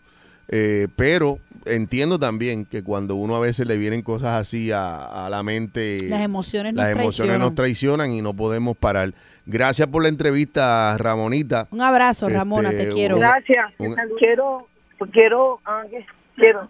[0.52, 5.30] eh, pero entiendo también que cuando uno a veces le vienen cosas así a, a
[5.30, 7.40] la mente, Las emociones las nos emociones traicionan.
[7.42, 9.14] nos traicionan y no podemos parar.
[9.46, 11.68] Gracias por la entrevista, Ramonita.
[11.72, 13.16] Un abrazo, Este, Ramona, te quiero.
[13.16, 13.66] un- Gracias.
[13.78, 14.68] un- Quiero,
[15.12, 16.68] quiero, ah, que- quiero.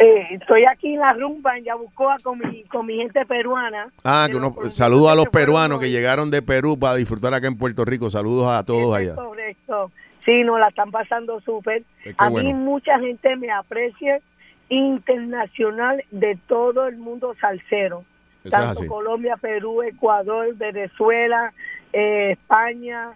[0.00, 3.90] Eh, estoy aquí en la rumba en Yabucoa con mi, con mi gente peruana.
[4.04, 7.56] Ah, que uno, saludos a los peruanos que llegaron de Perú para disfrutar acá en
[7.58, 8.08] Puerto Rico.
[8.08, 9.16] Saludos a todos allá.
[9.16, 9.90] Correcto.
[10.28, 11.84] Sí, nos la están pasando súper.
[12.04, 12.48] Qué A bueno.
[12.50, 14.20] mí mucha gente me aprecia
[14.68, 18.04] internacional de todo el mundo salsero.
[18.44, 18.86] Eso tanto.
[18.88, 21.54] Colombia, Perú, Ecuador, Venezuela,
[21.94, 23.12] eh, España,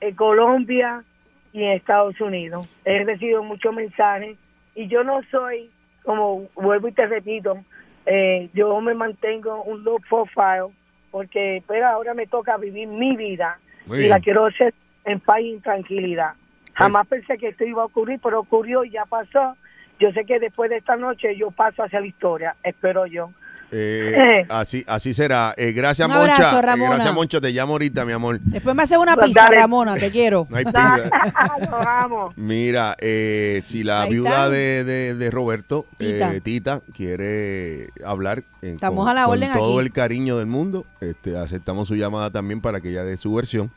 [0.00, 1.04] eh, Colombia
[1.52, 2.66] y en Estados Unidos.
[2.86, 4.38] He recibido muchos mensajes
[4.74, 5.68] y yo no soy,
[6.04, 7.58] como vuelvo y te repito,
[8.06, 10.74] eh, yo me mantengo un low profile
[11.10, 14.10] porque pero ahora me toca vivir mi vida Muy y bien.
[14.10, 14.72] la quiero hacer
[15.04, 16.32] en paz y en tranquilidad.
[16.76, 19.56] Jamás pensé que esto iba a ocurrir, pero ocurrió y ya pasó.
[19.98, 23.30] Yo sé que después de esta noche yo paso hacia la historia, espero yo.
[23.72, 25.52] Eh, así, así será.
[25.56, 26.58] Eh, gracias, Un abrazo, Moncha.
[26.58, 26.90] Eh, Ramona.
[26.94, 27.40] gracias, Moncha.
[27.40, 28.38] Te llamo ahorita, mi amor.
[28.42, 29.56] Después me hace una Pues pizza, dale.
[29.56, 30.46] Ramona, te quiero.
[30.50, 30.96] No hay pizza.
[32.02, 32.32] Amo.
[32.36, 36.32] Mira, eh, si la Ahí viuda de, de- de Roberto, Tita.
[36.34, 39.86] eh, Tita, quiere hablar eh, Estamos con, a la con orden todo aquí.
[39.86, 43.70] el cariño del mundo, este, aceptamos su llamada también para que ella dé su versión.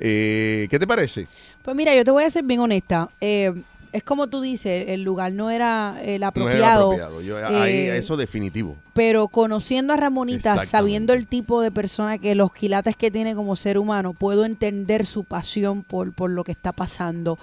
[0.00, 1.26] Eh, ¿Qué te parece?
[1.64, 3.08] Pues mira, yo te voy a ser bien honesta.
[3.22, 3.54] Eh,
[3.90, 6.86] es como tú dices, el lugar no era el No es apropiado.
[6.92, 7.20] apropiado.
[7.22, 8.76] Yo, ahí, eh, eso definitivo.
[8.92, 13.56] Pero conociendo a Ramonita, sabiendo el tipo de persona que los quilates que tiene como
[13.56, 17.38] ser humano, puedo entender su pasión por, por lo que está pasando.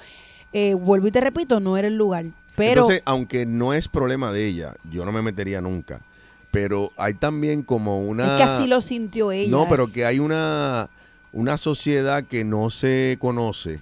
[0.53, 2.25] Eh, vuelvo y te repito, no era el lugar.
[2.55, 6.01] Pero Entonces, aunque no es problema de ella, yo no me metería nunca.
[6.51, 8.25] Pero hay también como una...
[8.25, 9.49] es que así lo sintió ella.
[9.49, 10.89] No, pero que hay una,
[11.31, 13.79] una sociedad que no se conoce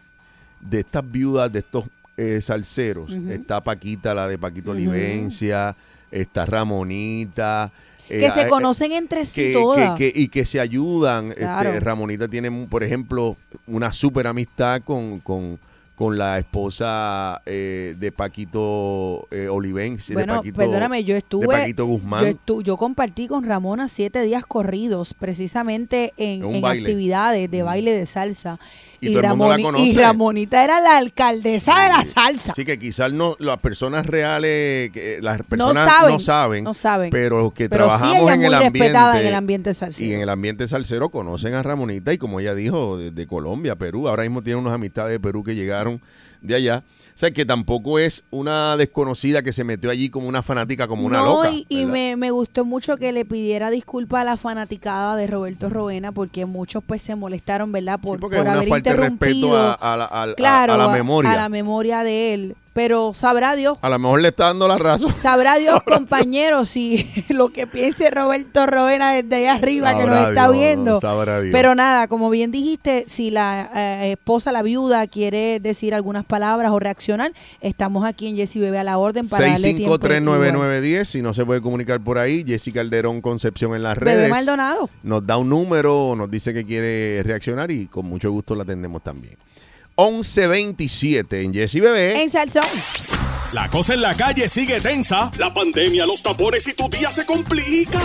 [0.61, 1.85] de estas viudas, de estos
[2.17, 3.11] eh, salseros.
[3.29, 4.71] Está Paquita, la de Paquito.
[4.71, 5.75] Olivencia,
[6.11, 7.71] está Ramonita.
[8.07, 9.91] que eh, se eh, conocen entre sí que, todas.
[9.91, 11.31] que- que- y que se ayudan.
[11.31, 11.69] Claro.
[11.69, 13.37] Este, Ramonita tiene, por ejemplo,
[13.67, 15.59] una súper amistad con, con,
[15.95, 20.15] con la esposa eh, de Paquito eh, Olivencia.
[20.15, 21.45] de Bueno, Paquito- perdóname, yo estuve.
[21.47, 22.23] De Paquito Guzmán.
[22.25, 28.05] Yo, estu- yo compartí con Ramona siete días corridos, precisamente en, actividades de baile de
[28.05, 28.59] salsa.
[29.01, 29.83] Y todo el mundo la conoce.
[29.85, 32.51] y Ramonita era la alcaldesa de la salsa.
[32.51, 37.09] Así que quizás no, las personas reales, que las personas saben, no saben, no saben.
[37.11, 40.09] pero los que Pero sí, trabajamos en el ambiente, respetada en el ambiente salsero.
[40.09, 43.75] y en el ambiente salsero conocen a Ramonita y como ella dijo, de, de Colombia,
[43.75, 46.01] Perú, ahora mismo tiene unas amistades de Perú que llegaron
[46.41, 46.83] de allá.
[47.19, 51.05] O sea, que tampoco es una desconocida que se metió allí como una fanática, como
[51.05, 51.51] una no, loca.
[51.51, 55.67] y, y me, me gustó mucho que le pidiera disculpas a la fanaticada de Roberto
[55.67, 57.99] Rovena porque muchos pues se molestaron, ¿verdad?
[57.99, 61.33] Por, Sí, por haber falta de respeto interrumpido, a, a a- claro, a la memoria.
[61.33, 62.55] a la memoria de él.
[62.79, 65.13] Pero sabrá Dios, A lo mejor le está dando la razón.
[65.13, 70.43] sabrá Dios, compañeros, si lo que piense Roberto Rovena desde allá arriba que nos está
[70.43, 71.01] Dios, viendo.
[71.01, 71.51] sabrá Dios.
[71.51, 76.71] Pero nada, como bien dijiste, si la eh, esposa, la viuda, quiere decir algunas palabras
[76.71, 79.95] o reaccionar, estamos aquí en Jessy Bebé a la orden para darle tiempo.
[79.95, 80.23] igual.
[80.23, 84.19] 6539910, si no se puede comunicar por ahí, Jessica Calderón Concepción en las redes.
[84.19, 84.89] Bebé Maldonado.
[85.03, 89.03] Nos da un número, nos dice que quiere reaccionar y con mucho gusto la atendemos
[89.03, 89.35] también.
[89.99, 92.21] 1127 en Jessy Bebé.
[92.21, 92.63] En Salsón.
[93.51, 95.31] La cosa en la calle sigue tensa.
[95.37, 97.99] La pandemia, los tapones y tu día se complica.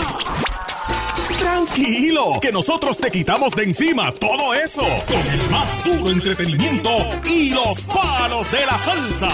[1.39, 6.89] Tranquilo, que nosotros te quitamos de encima todo eso con el más duro entretenimiento
[7.23, 9.29] y los palos de la salsa.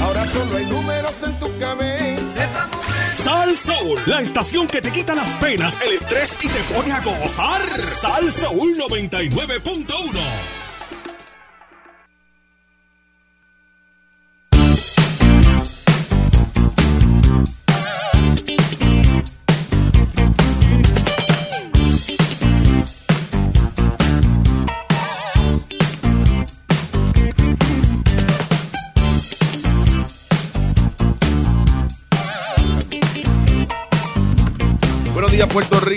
[0.00, 0.65] Ahora solo hay
[4.04, 7.62] La estación que te quita las penas, el estrés y te pone a gozar.
[7.98, 10.65] Sal Soul 99.1.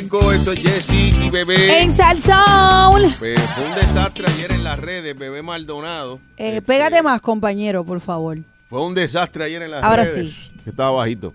[0.10, 0.34] Rico.
[0.34, 1.82] Esto es Jessy y Bebé.
[1.84, 3.14] En Salsón.
[3.20, 6.20] Pues, fue un desastre ayer en las redes, Bebé Maldonado.
[6.36, 8.40] Eh, Este, pégate más, compañero, por favor.
[8.70, 10.34] Fue un desastre ayer en las Ahora redes.
[10.34, 10.52] sí.
[10.64, 11.32] Que estaba bajito.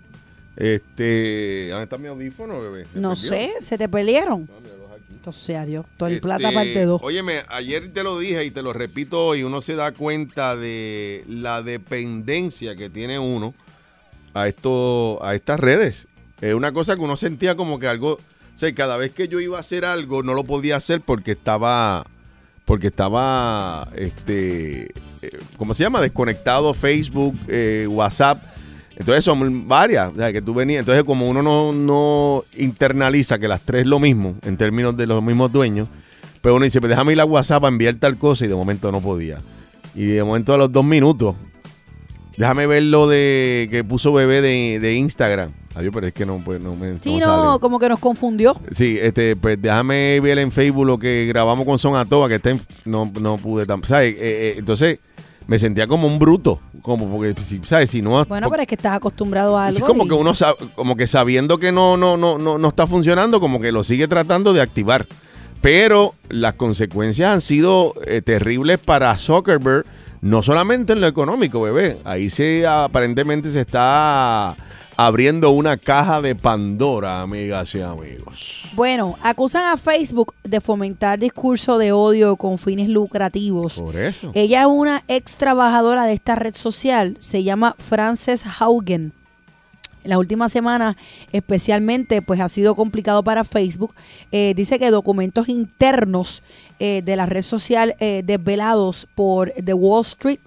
[0.56, 2.86] Este, ¿dónde está mi audífono, bebé?
[2.92, 3.28] ¿Se No perdió?
[3.28, 4.48] sé, se te pelearon.
[5.10, 5.86] Entonces, adiós.
[5.96, 7.00] Todo el Este, plata parte 2.
[7.04, 11.24] Óyeme, ayer te lo dije y te lo repito hoy, uno se da cuenta de
[11.28, 13.54] la dependencia que tiene uno
[14.34, 16.08] a esto, a estas redes.
[16.40, 18.18] Es una cosa que uno sentía como que algo,
[18.54, 21.32] o sea, cada vez que yo iba a hacer algo no lo podía hacer porque
[21.32, 22.04] estaba,
[22.64, 24.92] porque estaba, este,
[25.22, 26.00] eh, ¿cómo se llama?
[26.00, 28.42] Desconectado Facebook, eh, WhatsApp.
[28.96, 30.80] Entonces son varias, o que tú venías.
[30.80, 35.08] Entonces, como uno no, no internaliza que las tres es lo mismo, en términos de
[35.08, 35.88] los mismos dueños,
[36.40, 38.92] pues uno dice, pues déjame ir a WhatsApp a enviar tal cosa y de momento
[38.92, 39.40] no podía.
[39.96, 41.34] Y de momento a los dos minutos,
[42.36, 45.50] déjame ver lo de que puso bebé de, de Instagram.
[45.74, 48.54] Adiós, pero es que no, pues, no me Sí, no como que nos confundió.
[48.76, 52.50] Sí, este, pues déjame ver en Facebook lo que grabamos con Son Atoa, que está
[52.50, 53.88] en- no, no pude tampoco.
[53.88, 54.14] ¿sabes?
[54.14, 55.00] Eh, eh, entonces
[55.46, 57.90] me sentía como un bruto, como porque, ¿sabes?
[57.90, 59.86] Si no, Bueno, pero es que estás acostumbrado a es algo.
[59.88, 62.86] como y- que uno sabe, como que sabiendo que no, no, no, no, no está
[62.86, 65.06] funcionando, como que lo sigue tratando de activar.
[65.60, 69.84] Pero las consecuencias han sido eh, terribles para Zuckerberg,
[70.20, 71.98] No solamente en lo económico, bebé.
[72.04, 74.56] Ahí se aparentemente se está
[74.96, 78.62] abriendo una caja de Pandora, amigas y amigos.
[78.74, 83.80] Bueno, acusan a Facebook de fomentar discurso de odio con fines lucrativos.
[83.80, 84.32] Por eso.
[84.34, 89.12] Ella es una ex trabajadora de esta red social, se llama Frances Haugen.
[90.02, 90.96] En las últimas semanas,
[91.32, 93.94] especialmente, pues ha sido complicado para Facebook.
[94.32, 96.42] Eh, dice que documentos internos
[96.78, 100.40] eh, de la red social eh, desvelados por The Wall Street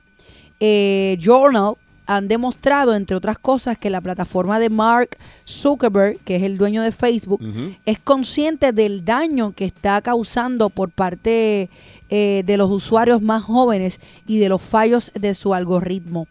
[1.20, 1.76] Journal
[2.08, 6.82] han demostrado, entre otras cosas, que la plataforma de Mark Zuckerberg, que es el dueño
[6.82, 7.42] de Facebook,
[7.86, 11.70] es consciente del daño que está causando por parte
[12.10, 16.28] eh, de los usuarios más jóvenes y de los fallos de su algoritmo.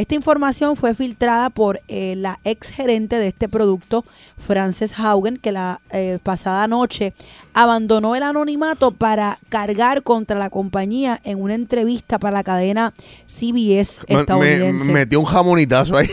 [0.00, 4.02] Esta información fue filtrada por eh, la ex gerente de este producto,
[4.38, 7.12] Frances Haugen, que la eh, pasada noche
[7.52, 12.94] abandonó el anonimato para cargar contra la compañía en una entrevista para la cadena
[13.26, 14.90] CBS Me- Me, estadounidense.
[14.90, 16.08] metió un jamonitazo ahí.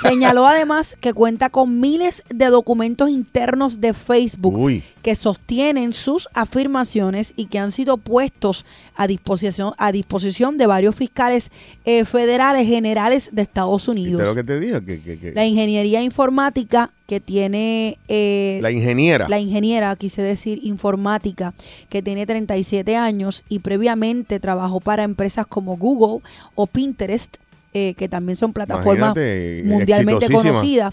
[0.00, 4.84] Señaló además que cuenta con miles de documentos internos de Facebook Uy.
[5.02, 8.64] Que sostienen sus afirmaciones y que han sido puestos
[8.96, 11.50] a disposición, a disposición de varios fiscales
[11.84, 14.22] eh, federales generales de Estados ¿Viste Unidos.
[14.22, 14.80] lo que te digo?
[14.84, 19.26] Que, que- que- La ingeniería informática que tiene eh, la ingeniera.
[19.28, 21.54] la ingeniera, quise decir informática,
[21.88, 26.22] que tiene 37 años y previamente trabajó para empresas como Google
[26.54, 27.36] o Pinterest,
[27.72, 30.92] eh, que también son plataformas Imagínate, mundialmente conocidas,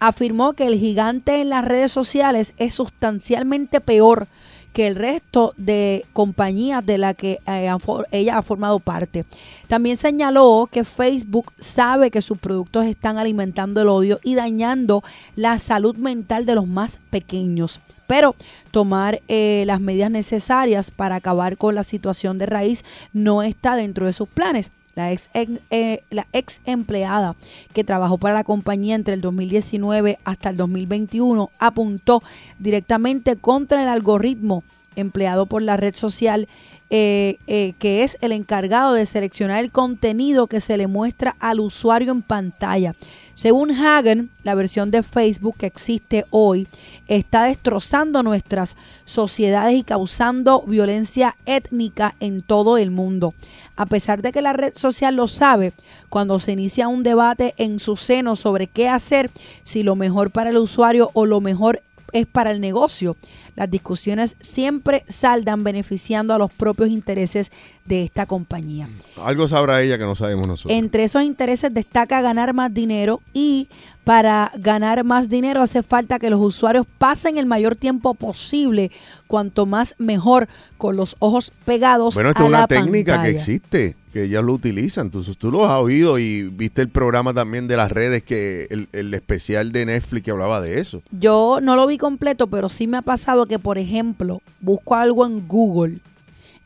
[0.00, 4.28] afirmó que el gigante en las redes sociales es sustancialmente peor
[4.72, 7.70] que el resto de compañías de la que eh,
[8.12, 9.24] ella ha formado parte.
[9.66, 15.02] También señaló que Facebook sabe que sus productos están alimentando el odio y dañando
[15.34, 17.80] la salud mental de los más pequeños.
[18.06, 18.34] Pero
[18.70, 24.06] tomar eh, las medidas necesarias para acabar con la situación de raíz no está dentro
[24.06, 24.70] de sus planes.
[24.98, 27.36] La ex, en- eh, la ex empleada
[27.72, 32.20] que trabajó para la compañía entre el 2019 hasta el 2021 apuntó
[32.58, 34.64] directamente contra el algoritmo
[34.96, 36.48] empleado por la red social
[36.90, 41.60] eh, eh, que es el encargado de seleccionar el contenido que se le muestra al
[41.60, 42.94] usuario en pantalla.
[43.34, 46.66] Según Hagen, la versión de Facebook que existe hoy
[47.06, 48.74] está destrozando nuestras
[49.04, 53.34] sociedades y causando violencia étnica en todo el mundo.
[53.76, 55.74] A pesar de que la red social lo sabe,
[56.08, 59.30] cuando se inicia un debate en su seno sobre qué hacer,
[59.62, 61.82] si lo mejor para el usuario o lo mejor
[62.12, 63.16] es para el negocio.
[63.54, 67.50] Las discusiones siempre saldan beneficiando a los propios intereses
[67.88, 68.88] de esta compañía.
[69.16, 70.78] Algo sabrá ella que no sabemos nosotros.
[70.78, 73.68] Entre esos intereses destaca ganar más dinero y
[74.04, 78.90] para ganar más dinero hace falta que los usuarios pasen el mayor tiempo posible,
[79.26, 83.28] cuanto más mejor, con los ojos pegados Bueno, esta a es una la técnica que
[83.28, 85.10] existe, que ellas lo utilizan.
[85.10, 88.88] Tú, tú lo has oído y viste el programa también de las redes, que el,
[88.92, 91.02] el especial de Netflix que hablaba de eso.
[91.10, 95.26] Yo no lo vi completo, pero sí me ha pasado que, por ejemplo, busco algo
[95.26, 95.98] en Google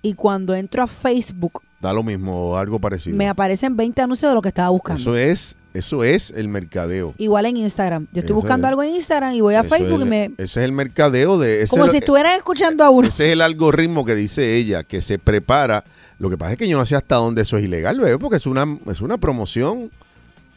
[0.02, 3.16] y cuando entro a Facebook Da lo mismo, algo parecido.
[3.16, 5.00] me aparecen 20 anuncios de lo que estaba buscando.
[5.00, 7.12] Eso es, eso es el mercadeo.
[7.18, 8.04] Igual en Instagram.
[8.12, 8.70] Yo estoy Eso buscando es.
[8.70, 10.24] algo en Instagram y voy a Eso Facebook es y me...
[10.38, 11.66] Ese es el mercadeo de...
[11.68, 13.08] Como si estuvieran escuchando a uno.
[13.08, 15.82] Ese es el algoritmo que dice ella, que se prepara.
[16.20, 18.36] Lo que pasa es que yo no sé hasta dónde eso es ilegal, bebé, porque
[18.36, 19.90] es una, es una promoción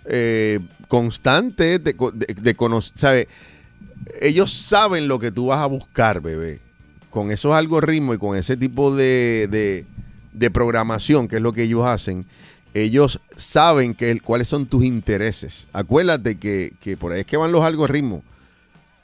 [0.05, 2.55] eh, constante de, de, de
[2.93, 3.27] ¿sabe?
[4.21, 6.59] Ellos saben lo que tú vas a buscar, bebé.
[7.15, 9.47] Con esos algoritmos y con ese tipo de,
[10.33, 12.25] de- programación, que es lo que ellos hacen,
[12.73, 15.69] ellos saben que, cuáles son tus intereses.
[15.71, 18.21] Acuérdate que, que por ahí es que van los algoritmos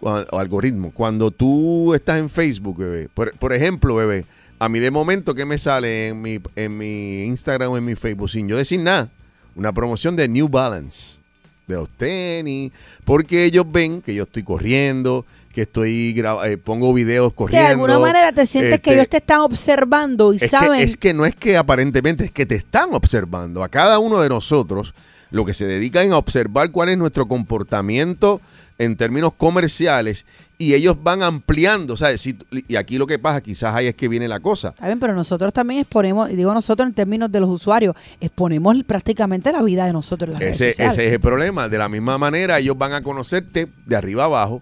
[0.02, 0.92] o.
[0.94, 4.26] Cuando tú estás en Facebook, bebé, por, por ejemplo, bebé,
[4.60, 7.96] a mí de momento que me sale en mi, en mi Instagram o en mi
[7.96, 9.10] Facebook, sin yo decir nada,
[9.56, 11.20] una promoción de New Balance,
[11.66, 12.74] de los tenis,
[13.06, 17.66] porque ellos ven que yo estoy corriendo, que estoy eh, pongo videos corriendo.
[17.68, 20.78] de alguna manera te sientes que este, ellos te están observando y es saben.
[20.78, 23.64] Que, es que no es que aparentemente, es que te están observando.
[23.64, 24.94] A cada uno de nosotros
[25.32, 28.42] lo que se dedica en a observar cuál es nuestro comportamiento
[28.78, 30.26] en términos comerciales
[30.58, 32.22] y ellos van ampliando, ¿sabes?
[32.22, 32.38] Si-
[32.68, 34.70] y aquí lo que pasa, quizás ahí es que viene la cosa.
[34.70, 38.76] Está bien, pero nosotros también exponemos, y digo nosotros en términos de los usuarios, exponemos
[38.86, 40.94] prácticamente la vida de nosotros en las redes Ese, sociales.
[40.94, 41.68] ese es el problema.
[41.70, 44.62] De la misma manera, ellos van a conocerte de arriba abajo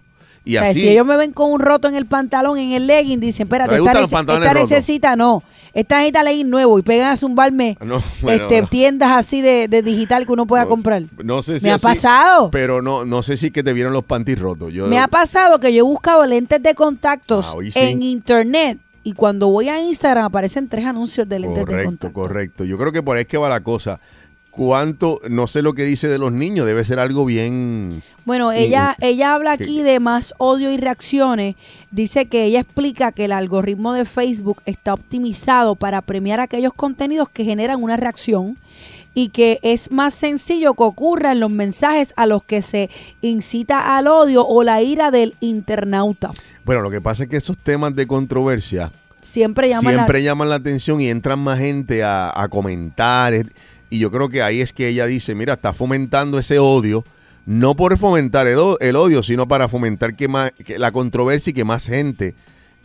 [0.49, 0.81] y O sea, así.
[0.81, 3.75] si ellos me ven con un roto en el pantalón, en el legging, dicen, espérate,
[3.75, 5.43] ¿Te esta, esta necesita, no,
[5.73, 8.67] esta necesita legging nuevo y pegan a zumbarme No, bueno, este, no.
[8.67, 11.03] tiendas así de, de digital que uno pueda No- comprar.
[11.23, 12.49] No sé si Me ha pasado.
[12.51, 14.73] Pero no, no sé si que te vieron los panties rotos.
[14.73, 17.79] Yo, Me ha pasado que yo he buscado lentes de contactos Ah, sí.
[17.79, 22.13] en internet Y cuando voy a Instagram aparecen tres anuncios de lentes de Correcto, contacto.
[22.13, 22.63] correcto.
[22.65, 23.99] Yo creo que por ahí es que va la cosa.
[24.51, 25.19] ¿Cuánto?
[25.29, 28.01] No sé lo que dice de los niños, debe ser algo bien...
[28.25, 31.55] Bueno, ella, ella habla que- aquí de más odio y reacciones.
[31.89, 37.29] Dice que ella explica que el algoritmo de Facebook está optimizado para premiar aquellos contenidos
[37.29, 38.57] que generan una reacción
[39.15, 42.89] y que es más sencillo que ocurra en los mensajes a los que se
[43.21, 46.31] incita al odio o la ira del internauta.
[46.65, 48.91] Bueno, lo que pasa es que esos temas de controversia
[49.21, 53.33] Siempre llaman la- siempre llaman la atención y entran más gente a, a comentar.
[53.89, 57.03] Y yo creo que ahí es que ella dice, mira, está fomentando ese odio,
[57.45, 61.63] no por fomentar el, odio, sino para fomentar que, más, que la controversia y que
[61.65, 62.35] más gente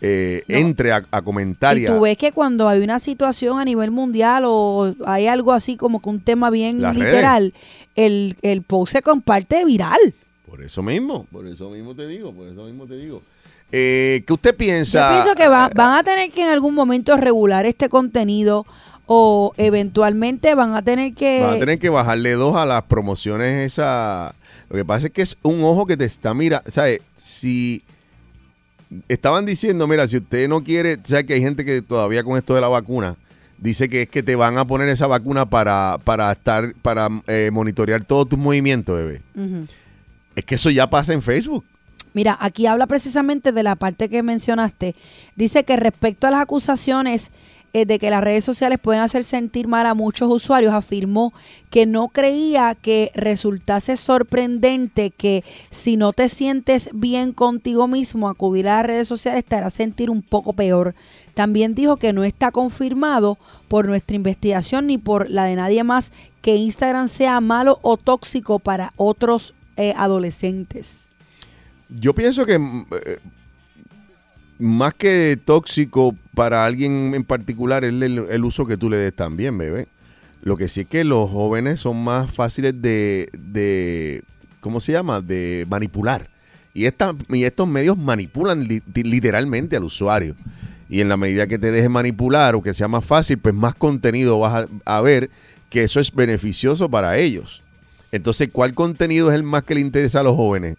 [0.00, 0.56] eh, No.
[0.56, 1.76] entre a, a comentar.
[1.78, 5.76] Y tú ves que cuando hay una situación a nivel mundial o hay algo así
[5.76, 7.52] como que un tema bien Las literal,
[7.96, 9.98] el, el post se comparte viral.
[10.48, 13.22] Por eso mismo, por eso mismo te digo, por eso mismo te digo.
[13.72, 15.10] Eh, ¿Qué usted Yo piensa?
[15.12, 18.64] pienso que va- van a tener que en algún momento regular este contenido
[19.06, 21.40] o eventualmente van a tener que...
[21.42, 24.34] Van a tener que bajarle dos a las promociones esa.
[24.70, 27.00] Lo que pasa es que es un ojo que te está mira, ¿sabes?
[27.14, 27.82] Si
[29.08, 32.54] estaban diciendo, mira, si usted no quiere, ¿sabes que hay gente que todavía con esto
[32.54, 33.16] de la vacuna
[33.58, 37.50] dice que es que te van a poner esa vacuna para para estar para eh,
[37.52, 39.22] monitorear todos tus movimientos, bebé.
[40.36, 41.64] Es que eso ya pasa en Facebook.
[42.12, 44.94] Mira, aquí habla precisamente de la parte que mencionaste.
[45.34, 47.32] Dice que respecto a las acusaciones
[47.74, 51.34] eh, de que las redes sociales pueden hacer sentir mal a muchos usuarios, afirmó
[51.70, 58.68] que no creía que resultase sorprendente que si no te sientes bien contigo mismo, acudir
[58.68, 60.94] a las redes sociales te hará sentir un poco peor.
[61.34, 66.12] También dijo que no está confirmado por nuestra investigación ni por la de nadie más
[66.42, 71.08] que Instagram sea malo o tóxico para otros eh, adolescentes.
[71.88, 73.18] Yo pienso que mm, eh,
[74.58, 79.56] más que tóxico para alguien en particular es el, uso que tú le des también,
[79.58, 79.86] bebé.
[80.42, 84.22] Lo que sí es que los jóvenes son más fáciles de, de
[84.60, 85.20] ¿cómo se llama?
[85.20, 86.28] De manipular.
[86.74, 90.34] Y, esta, y estos medios manipulan li- literalmente al usuario.
[90.88, 93.74] Y en la medida que te dejes manipular o que sea más fácil, pues más
[93.74, 95.30] contenido vas a, a ver
[95.70, 97.62] que eso es beneficioso para ellos.
[98.12, 100.76] Entonces, ¿cuál contenido es el más que le interesa a los jóvenes?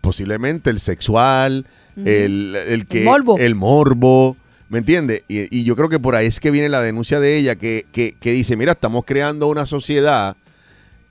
[0.00, 1.66] Posiblemente el sexual,
[1.96, 3.38] el, el que El morbo.
[3.38, 4.36] el morbo,
[4.68, 5.22] ¿me entiendes?
[5.28, 7.86] Y, y yo creo que por ahí es que viene la denuncia de ella que,
[7.92, 10.36] que, que dice, mira, estamos creando una sociedad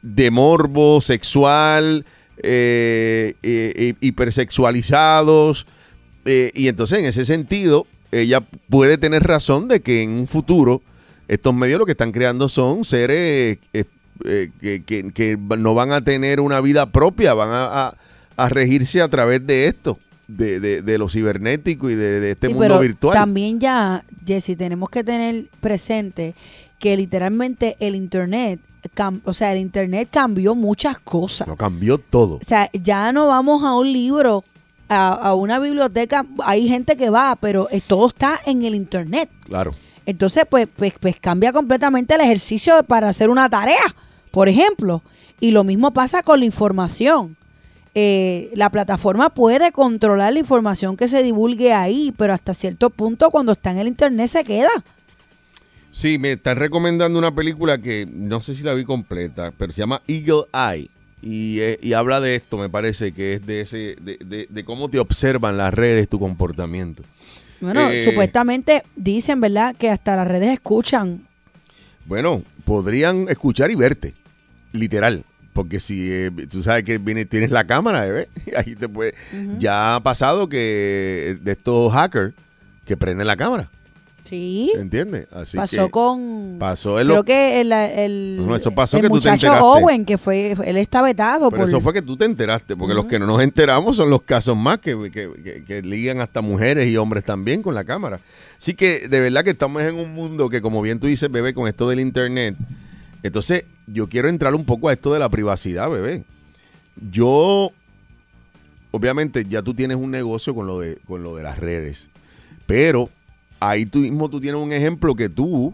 [0.01, 2.05] de morbo sexual,
[2.41, 5.65] eh, eh, eh, hipersexualizados,
[6.25, 10.81] eh, y entonces en ese sentido ella puede tener razón de que en un futuro
[11.27, 13.85] estos medios lo que están creando son seres que,
[14.85, 17.97] que- que no van a tener una vida propia, van a, a-
[18.37, 19.99] a regirse a través de esto,
[20.29, 23.13] de, de- de lo cibernético y de, de este Sí, mundo pero virtual.
[23.13, 26.35] También ya, Jesse, tenemos que tener presente
[26.77, 28.59] que literalmente el Internet,
[29.25, 31.47] o sea, el Internet cambió muchas cosas.
[31.47, 32.35] Lo cambió todo.
[32.35, 34.43] O sea, ya no vamos a un libro,
[34.87, 39.29] a, a una biblioteca, hay gente que va, pero eh, todo está en el Internet.
[39.45, 39.71] Claro.
[40.05, 43.83] Entonces, pues, pues, pues cambia completamente el ejercicio para hacer una tarea,
[44.31, 45.01] por ejemplo.
[45.41, 47.35] Y lo mismo pasa con la información.
[47.95, 53.29] Eh, la plataforma puede controlar la información que se divulgue ahí, pero hasta cierto punto
[53.31, 54.69] cuando está en el internet se queda.
[55.91, 59.79] Sí, me están recomendando una película que no sé si la vi completa, pero se
[59.81, 60.89] llama Eagle Eye.
[61.21, 64.63] Y, eh, y habla de esto, me parece que es de ese, de, de- de
[64.63, 67.03] cómo te observan las redes, tu comportamiento.
[67.59, 71.23] Bueno, Eh, supuestamente dicen, ¿verdad?, que hasta las redes escuchan.
[72.05, 74.13] Bueno, podrían escuchar y verte,
[74.71, 75.25] literal.
[75.59, 79.13] Porque si eh, tú sabes que viene, tienes la cámara, bebé, ahí te puede.
[79.57, 82.33] Ya ha pasado que de estos hackers
[82.85, 83.69] que prenden la cámara,
[84.23, 84.71] Sí.
[84.77, 85.27] ¿entiendes?
[85.33, 86.55] Así pasó que con...
[86.59, 89.61] pasó en Creo que el, el, No, eso pasó el que tú te enteraste.
[89.65, 91.67] Owen, que fue, él está vetado Pero por...
[91.67, 94.55] eso fue que tú te enteraste, porque los que no nos enteramos son los casos
[94.55, 98.21] más que, que, que- que ligan hasta mujeres y hombres también con la cámara.
[98.57, 101.53] Así que de verdad que estamos en un mundo que, como bien tú dices, bebé,
[101.53, 102.55] con esto del internet.
[103.23, 106.23] Entonces, yo quiero entrar un poco a esto de la privacidad, bebé.
[107.11, 107.71] Yo,
[108.91, 112.09] obviamente, ya tú tienes un negocio con lo de, con lo de las redes,
[112.65, 113.09] pero
[113.59, 115.73] ahí tú mismo tú tienes un ejemplo que tú,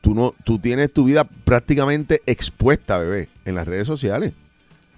[0.00, 4.34] tú no, tú tienes tu vida prácticamente expuesta, bebé, en las redes sociales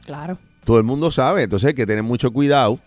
[0.05, 0.39] Claro.
[0.65, 2.79] todo el mundo sabe, entonces hay que tener mucho cuidado.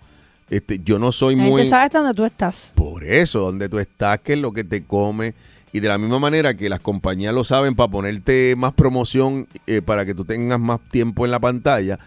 [0.49, 2.71] Este, yo no soy La muy gente sabe hasta dónde tú estás.
[2.75, 5.33] por eso, donde tú estás, qué es lo que te come.
[5.77, 9.83] Y de la misma manera que las compañías lo saben para ponerte más promoción, eh,
[9.83, 11.99] para que tú tengas más tiempo en la pantalla,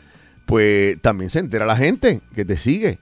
[0.45, 2.99] pues también se entera la gente que te sigue.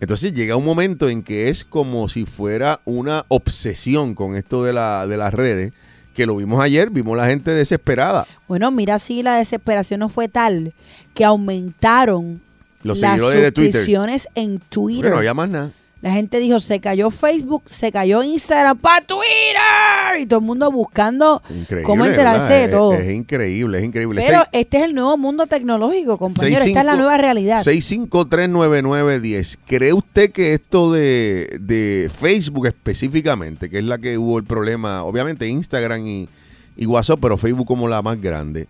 [0.00, 4.74] Entonces llega un momento en que es como si fuera una obsesión con esto de,
[4.74, 5.72] la, de las redes,
[6.14, 8.26] que lo vimos ayer, vimos la gente desesperada.
[8.46, 10.74] Bueno, mira si la desesperación no fue tal
[11.14, 12.42] que aumentaron
[12.82, 13.72] Los las seguidores de Twitter.
[13.72, 15.04] suscripciones en Twitter.
[15.04, 15.72] Porque no había más nada.
[16.02, 20.20] La gente dijo, se cayó Facebook, se cayó Instagram para Twitter.
[20.20, 21.84] Y todo el mundo buscando Increíble.
[21.86, 22.92] cómo enterarse de todo.
[22.94, 24.20] Es, increíble, es increíble.
[24.26, 26.56] Pero Seis- este es el nuevo mundo tecnológico, compañero.
[26.64, 27.62] Esta es la 65 nueva realidad.
[27.62, 29.58] 6539910.
[29.64, 35.04] ¿Cree usted que esto de, de Facebook específicamente, que es la que hubo el problema,
[35.04, 36.28] obviamente Instagram y,
[36.76, 38.66] y WhatsApp, pero Facebook como la más grande,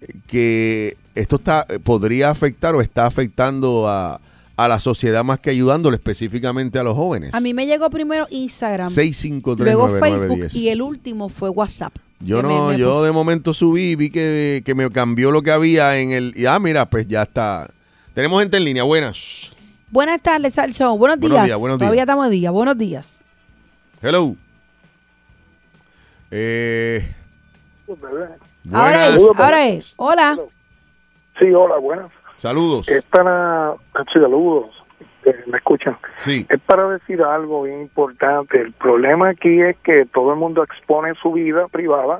[0.00, 4.20] eh, que esto está podría afectar o está afectando a,
[4.56, 7.32] a la sociedad más que ayudándole específicamente a los jóvenes?
[7.34, 9.56] A mí me llegó primero Instagram, 6539910.
[9.64, 11.94] luego Facebook y el último fue WhatsApp.
[12.20, 15.42] Yo me- no, me yo de momento subí y vi que, que me cambió lo
[15.42, 16.32] que había en el.
[16.36, 17.68] Y ah, mira, pues ya está.
[18.14, 19.50] Tenemos gente en línea, buenas.
[19.90, 20.98] Buenas tardes, Salsón.
[20.98, 21.30] Buenos días.
[21.30, 21.86] Buenos días, buenos días.
[21.88, 22.50] Todavía estamos de día.
[22.50, 23.18] Buenos días.
[24.00, 24.36] Hello.
[26.30, 27.14] Eh,
[28.72, 29.94] Ahora es, ahora es.
[29.98, 30.38] Hola.
[31.38, 32.10] Sí, hola, buenas.
[32.42, 32.88] Saludos.
[32.88, 33.74] Es para...
[34.12, 34.66] Saludos.
[35.24, 35.96] Eh, ¿Me escuchan?
[36.18, 36.44] Sí.
[36.48, 38.60] Es para decir algo bien importante.
[38.60, 42.18] El problema aquí es que todo el mundo expone su vida privada.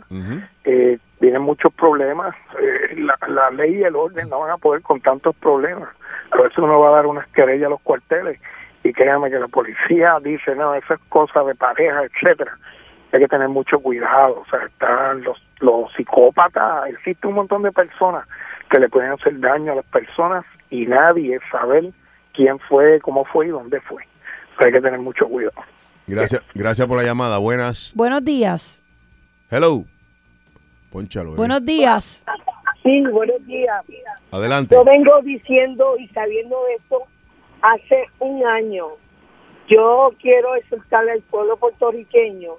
[0.63, 2.37] Eh, vienen muchos problemas.
[2.61, 5.89] Eh, la, la ley y el orden no van a poder con tantos problemas.
[6.31, 8.39] A veces uno va a dar unas querellas a los cuarteles
[8.85, 12.57] y créanme que la policía dice, no, eso es cosa de pareja, etcétera.
[13.11, 14.45] Hay que tener mucho cuidado.
[14.47, 18.25] O sea, están los, los psicópatas, existe un montón de personas
[18.73, 21.91] que le pueden hacer daño a las personas y nadie saber
[22.33, 24.03] quién fue, cómo fue y dónde fue.
[24.57, 25.63] Hay que tener mucho cuidado.
[26.07, 27.37] Gracias, gracias por la llamada.
[27.39, 27.93] Buenas.
[27.95, 28.83] Buenos días.
[29.51, 29.85] Hello.
[30.91, 31.33] Ponchalo.
[31.33, 31.37] eh.
[31.37, 32.25] Buenos días.
[32.83, 33.85] Sí, buenos días.
[34.31, 34.75] Adelante.
[34.75, 37.03] Yo vengo diciendo y sabiendo esto
[37.61, 38.87] hace un año.
[39.69, 42.53] Yo quiero exhortarle al pueblo puertorriqueño,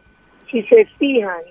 [0.50, 1.42] si se fijan,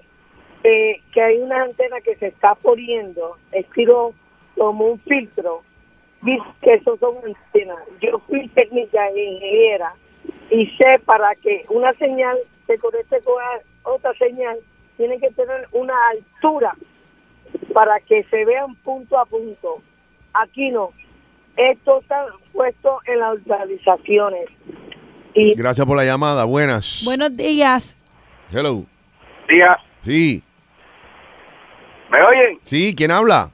[0.65, 4.15] eh, que hay una antena que se está poniendo, estilo
[4.63, 5.63] como un filtro,
[6.21, 7.79] dice que esos son antenas.
[8.01, 9.93] Yo fui técnica e ingeniera
[10.53, 12.37] y sé para que una señal
[12.69, 13.35] se conecte con
[13.83, 14.57] otra señal,
[14.97, 16.77] tiene que tener una altura
[17.75, 19.83] para que se vean punto a punto.
[20.33, 20.91] Aquí no.
[21.57, 24.49] Esto está puesto en las organizaciones.
[25.35, 26.45] Y Gracias por la llamada.
[26.45, 27.03] Buenas.
[27.05, 27.97] Buenos días.
[28.53, 28.85] Hello.
[29.49, 30.41] Día, Sí.
[32.13, 32.59] ¿me oyen?
[32.63, 33.49] Sí, ¿quién habla?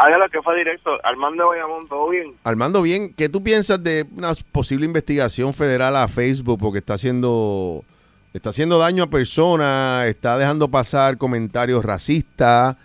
[0.00, 0.98] Hágalo que fue directo.
[1.04, 2.32] Armando Bayamón, ¿todo bien?
[2.42, 7.84] Armando, bien, ¿qué tú piensas de una posible investigación federal a Facebook porque está haciendo
[8.32, 12.76] está haciendo daño a personas, está dejando pasar comentarios racistas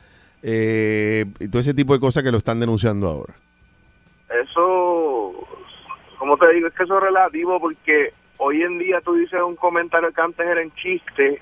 [0.44, 3.34] eh, y todo ese tipo de cosas que lo están denunciando ahora?
[4.44, 5.48] Eso,
[6.20, 9.56] como te digo, es que eso es relativo porque hoy en día tú dices un
[9.56, 11.42] comentario que antes era en chiste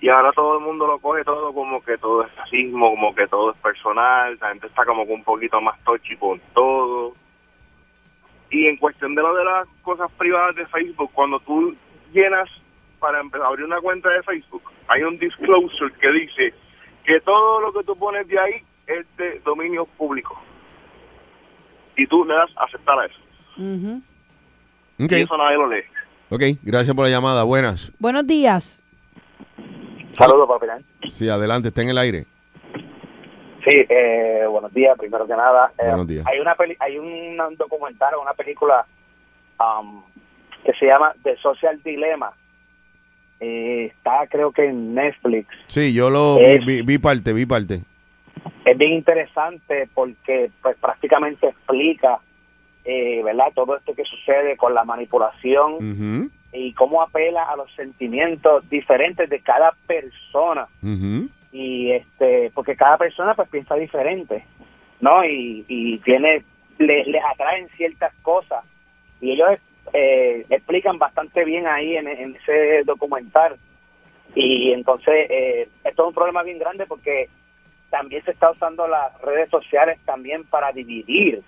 [0.00, 3.26] y ahora todo el mundo lo coge todo como que todo es racismo, como que
[3.26, 7.14] todo es personal, la gente está como que un poquito más tochi con todo.
[8.50, 11.74] Y en cuestión de lo de las cosas privadas de Facebook, cuando tú
[12.12, 12.48] llenas
[12.98, 16.54] para empezar a abrir una cuenta de Facebook, hay un disclosure que dice
[17.04, 18.54] que todo lo que tú pones de ahí
[18.86, 20.40] es de dominio público.
[21.96, 23.20] Y tú le das a aceptar a eso.
[23.58, 24.02] Ujú.
[25.04, 25.84] Ok, Y eso nadie lo lee.
[26.30, 27.44] ok, gracias por la llamada.
[27.44, 27.92] Buenas.
[27.98, 28.79] Buenos días.
[30.20, 30.84] Saludos, capitán.
[31.08, 32.24] Sí, adelante, está en el aire.
[33.64, 35.72] Sí, eh, buenos días, primero que nada.
[35.78, 36.26] Eh, Buenos días.
[36.26, 38.86] Hay una peli hay un documental, una película
[39.58, 40.02] um,
[40.64, 42.32] que se llama The Social Dilemma.
[43.40, 45.48] Eh, está creo que en Netflix.
[45.66, 47.80] Sí, yo lo vi, Es- vi- vi parte, vi parte.
[48.64, 52.18] Es bien interesante porque pues prácticamente explica,
[52.84, 53.46] eh, ¿verdad?
[53.54, 59.40] Todo esto que sucede con la manipulación y cómo apela a los sentimientos diferentes de
[59.40, 60.66] cada persona.
[61.52, 64.44] y este porque cada persona pues piensa diferente
[65.00, 66.44] no y, y tiene
[66.78, 68.64] le- les atraen ciertas cosas.
[69.20, 69.48] Y ellos
[69.92, 73.56] eh, explican bastante bien ahí en, en ese documental.
[74.34, 77.28] Y entonces eh, esto es un problema bien grande porque
[77.90, 81.42] también se está usando las redes sociales también para dividir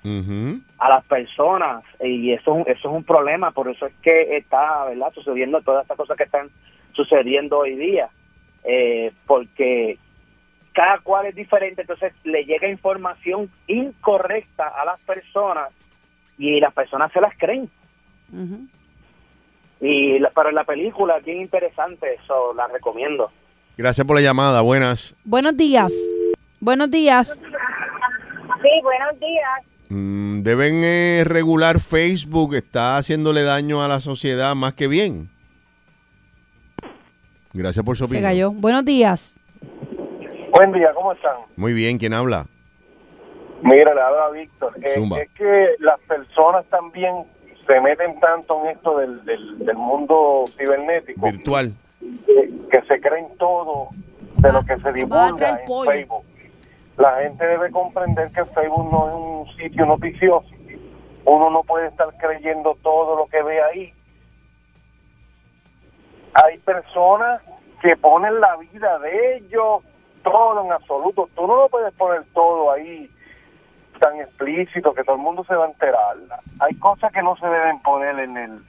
[0.78, 4.36] a las personas y eso, es un- eso es un problema, por eso es que
[4.36, 6.50] está verdad sucediendo todas estas cosas que están
[6.94, 8.08] sucediendo hoy día,
[8.64, 9.98] eh, porque
[10.72, 15.68] cada cual es diferente, entonces le llega información incorrecta a las personas
[16.38, 17.68] y las personas se las creen.
[19.80, 23.30] Y la- para la película es bien interesante, eso la recomiendo.
[23.76, 24.60] Gracias por la llamada.
[24.60, 25.14] Buenas.
[25.24, 25.92] Buenos días.
[26.62, 27.40] Buenos días.
[27.40, 29.60] Sí, buenos días.
[29.88, 35.28] Mm, deben eh, regular Facebook, está haciéndole daño a la sociedad más que bien.
[37.52, 38.30] Gracias por su Se opinión.
[38.30, 38.50] cayó.
[38.52, 39.34] Buenos días.
[40.52, 41.32] Buen día, ¿cómo están?
[41.56, 42.46] Muy bien, ¿quién habla?
[43.62, 44.72] Mira, le habla Víctor.
[44.76, 47.24] Eh, es que las personas también
[47.66, 51.72] se meten tanto en esto del, del, del mundo cibernético Virtual.
[52.24, 53.88] que, que se creen todo
[54.38, 55.58] de lo que se divulga en.
[55.86, 56.24] Facebook.
[57.02, 60.46] La gente debe comprender que Facebook no es un sitio noticioso.
[61.24, 63.92] Uno no puede estar creyendo todo lo que ve ahí.
[66.32, 67.42] Hay personas
[67.80, 69.82] que ponen la vida de ellos,
[70.22, 71.28] todo en absoluto.
[71.34, 73.10] Tú no lo puedes poner todo ahí
[73.98, 76.14] tan explícito que todo el mundo se va a enterar.
[76.60, 78.62] Hay cosas que no se deben poner en el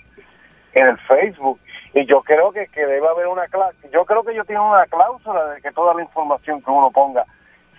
[0.73, 1.59] en el Facebook
[1.93, 3.91] y yo creo que, que debe haber una cláusula.
[3.91, 7.23] Yo creo que ellos tienen una cláusula de que toda la información que uno ponga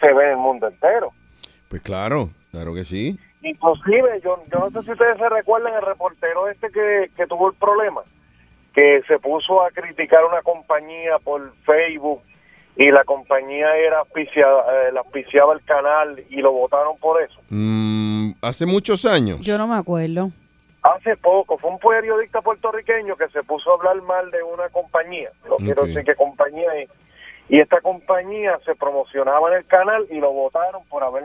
[0.04, 1.12] se ve en el mundo entero.
[1.68, 3.18] Pues claro, claro que sí.
[3.42, 7.48] Inclusive, yo, yo no sé si ustedes se recuerdan el reportero este que, que tuvo
[7.48, 8.02] el problema,
[8.74, 12.20] que se puso a criticar una compañía por Facebook
[12.76, 17.40] y la compañía era auspiciada, eh, la auspiciaba el canal y lo votaron por eso.
[17.50, 19.40] Mm, hace muchos años.
[19.40, 20.30] Yo no me acuerdo.
[20.82, 25.30] Hace poco fue un periodista puertorriqueño que se puso a hablar mal de una compañía,
[25.48, 26.90] no quiero decir qué compañía es,
[27.48, 31.24] y esta compañía se promocionaba en el canal y lo votaron por haber,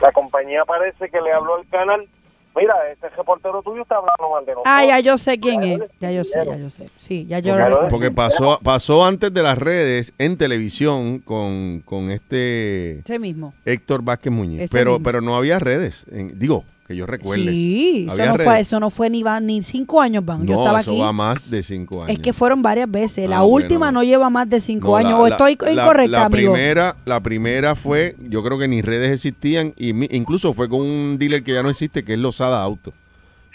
[0.00, 2.06] la compañía parece que le habló al canal,
[2.54, 4.64] mira, este reportero tuyo está hablando mal de nosotros.
[4.74, 5.80] Ah, ya yo sé quién es.
[6.00, 6.90] Ya yo sé, ya yo sé.
[6.96, 7.88] Sí, ya yo lo Porque, recuerdo.
[7.90, 13.54] porque pasó, pasó antes de las redes en televisión con, con este Ese mismo.
[13.64, 14.62] Héctor Vázquez Muñiz.
[14.62, 15.04] Ese Pero, mismo.
[15.04, 16.06] pero no había redes.
[16.10, 17.50] en- digo, que yo recuerde.
[17.50, 20.46] Sí, eso ¿Había no, fue, eso no fue ni, va, ni cinco años, van.
[20.46, 21.00] Yo No, estaba eso aquí.
[21.00, 22.16] va más de cinco años.
[22.16, 23.28] Es que fueron varias veces.
[23.28, 24.00] La Ah, última bueno.
[24.00, 25.10] no lleva más de cinco No, años.
[25.12, 26.52] la- o la- estoy la- incorrecta, la amigo.
[26.52, 30.80] Primera, la primera fue, yo creo que ni redes existían, y mi- incluso fue con
[30.82, 32.92] un dealer que ya no existe, que es Losada Auto.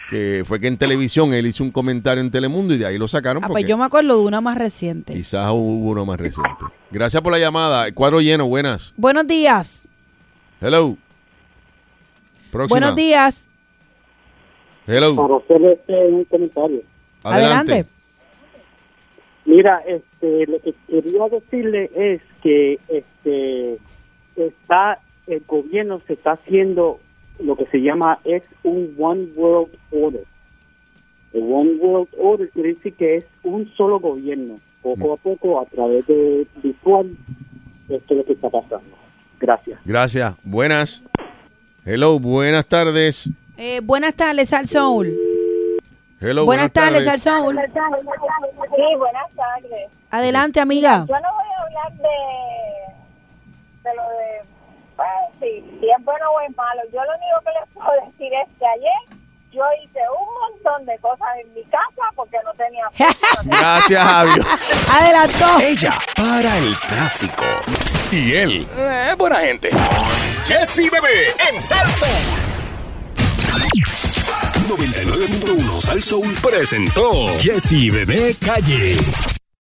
[0.10, 3.08] Que fue que en televisión él hizo un comentario en Telemundo y de ahí lo
[3.08, 5.14] sacaron Ah, pues yo me acuerdo de una más reciente.
[5.14, 6.66] quizás hubo uno más reciente.
[6.92, 7.90] Gracias por la llamada.
[7.94, 8.94] Cuadro lleno, buenas.
[8.98, 9.88] Buenos días.
[10.60, 10.98] Hello.
[12.52, 12.80] Próxima.
[12.80, 13.48] Buenos días.
[14.88, 15.16] Hello.
[15.16, 16.82] Para hacer este, un comentario.
[17.24, 17.72] Adelante.
[17.74, 18.02] Adelante.
[19.46, 23.78] Mira, este, lo que quería decirle es que este
[24.36, 27.00] está el gobierno se está haciendo
[27.40, 30.24] lo que se llama es un one world order.
[31.34, 34.60] El one world order quiere decir que es un solo gobierno.
[34.82, 37.16] Poco a poco, a través de virtual,
[37.88, 38.98] esto es lo que está pasando.
[39.40, 39.80] Gracias.
[39.86, 40.36] Gracias.
[40.44, 41.04] Buenas.
[41.84, 43.30] Hello, buenas tardes.
[43.58, 45.18] Eh, buenas tardes, al Soul.
[46.20, 47.58] Hello, buenas, tardes, al Soul.
[47.58, 49.90] Sí, buenas tardes.
[50.12, 51.06] Adelante, amiga.
[51.08, 54.44] Yo no voy a hablar de, de lo de,
[54.96, 55.08] pues,
[55.40, 56.82] sí, si es bueno o es malo.
[56.94, 59.20] Yo lo único que les puedo decir es que ayer
[59.52, 62.86] yo hice un montón de cosas en mi casa porque no tenía...
[63.46, 64.48] Gracias Dios.
[64.92, 65.60] Adelantó.
[65.60, 67.44] Ella para el tráfico.
[68.12, 69.70] Y él, eh, buena gente.
[70.46, 72.06] Jesse Bebé en Salso.
[74.68, 78.96] 99.1 Salso presentó Jesse Bebé Calle.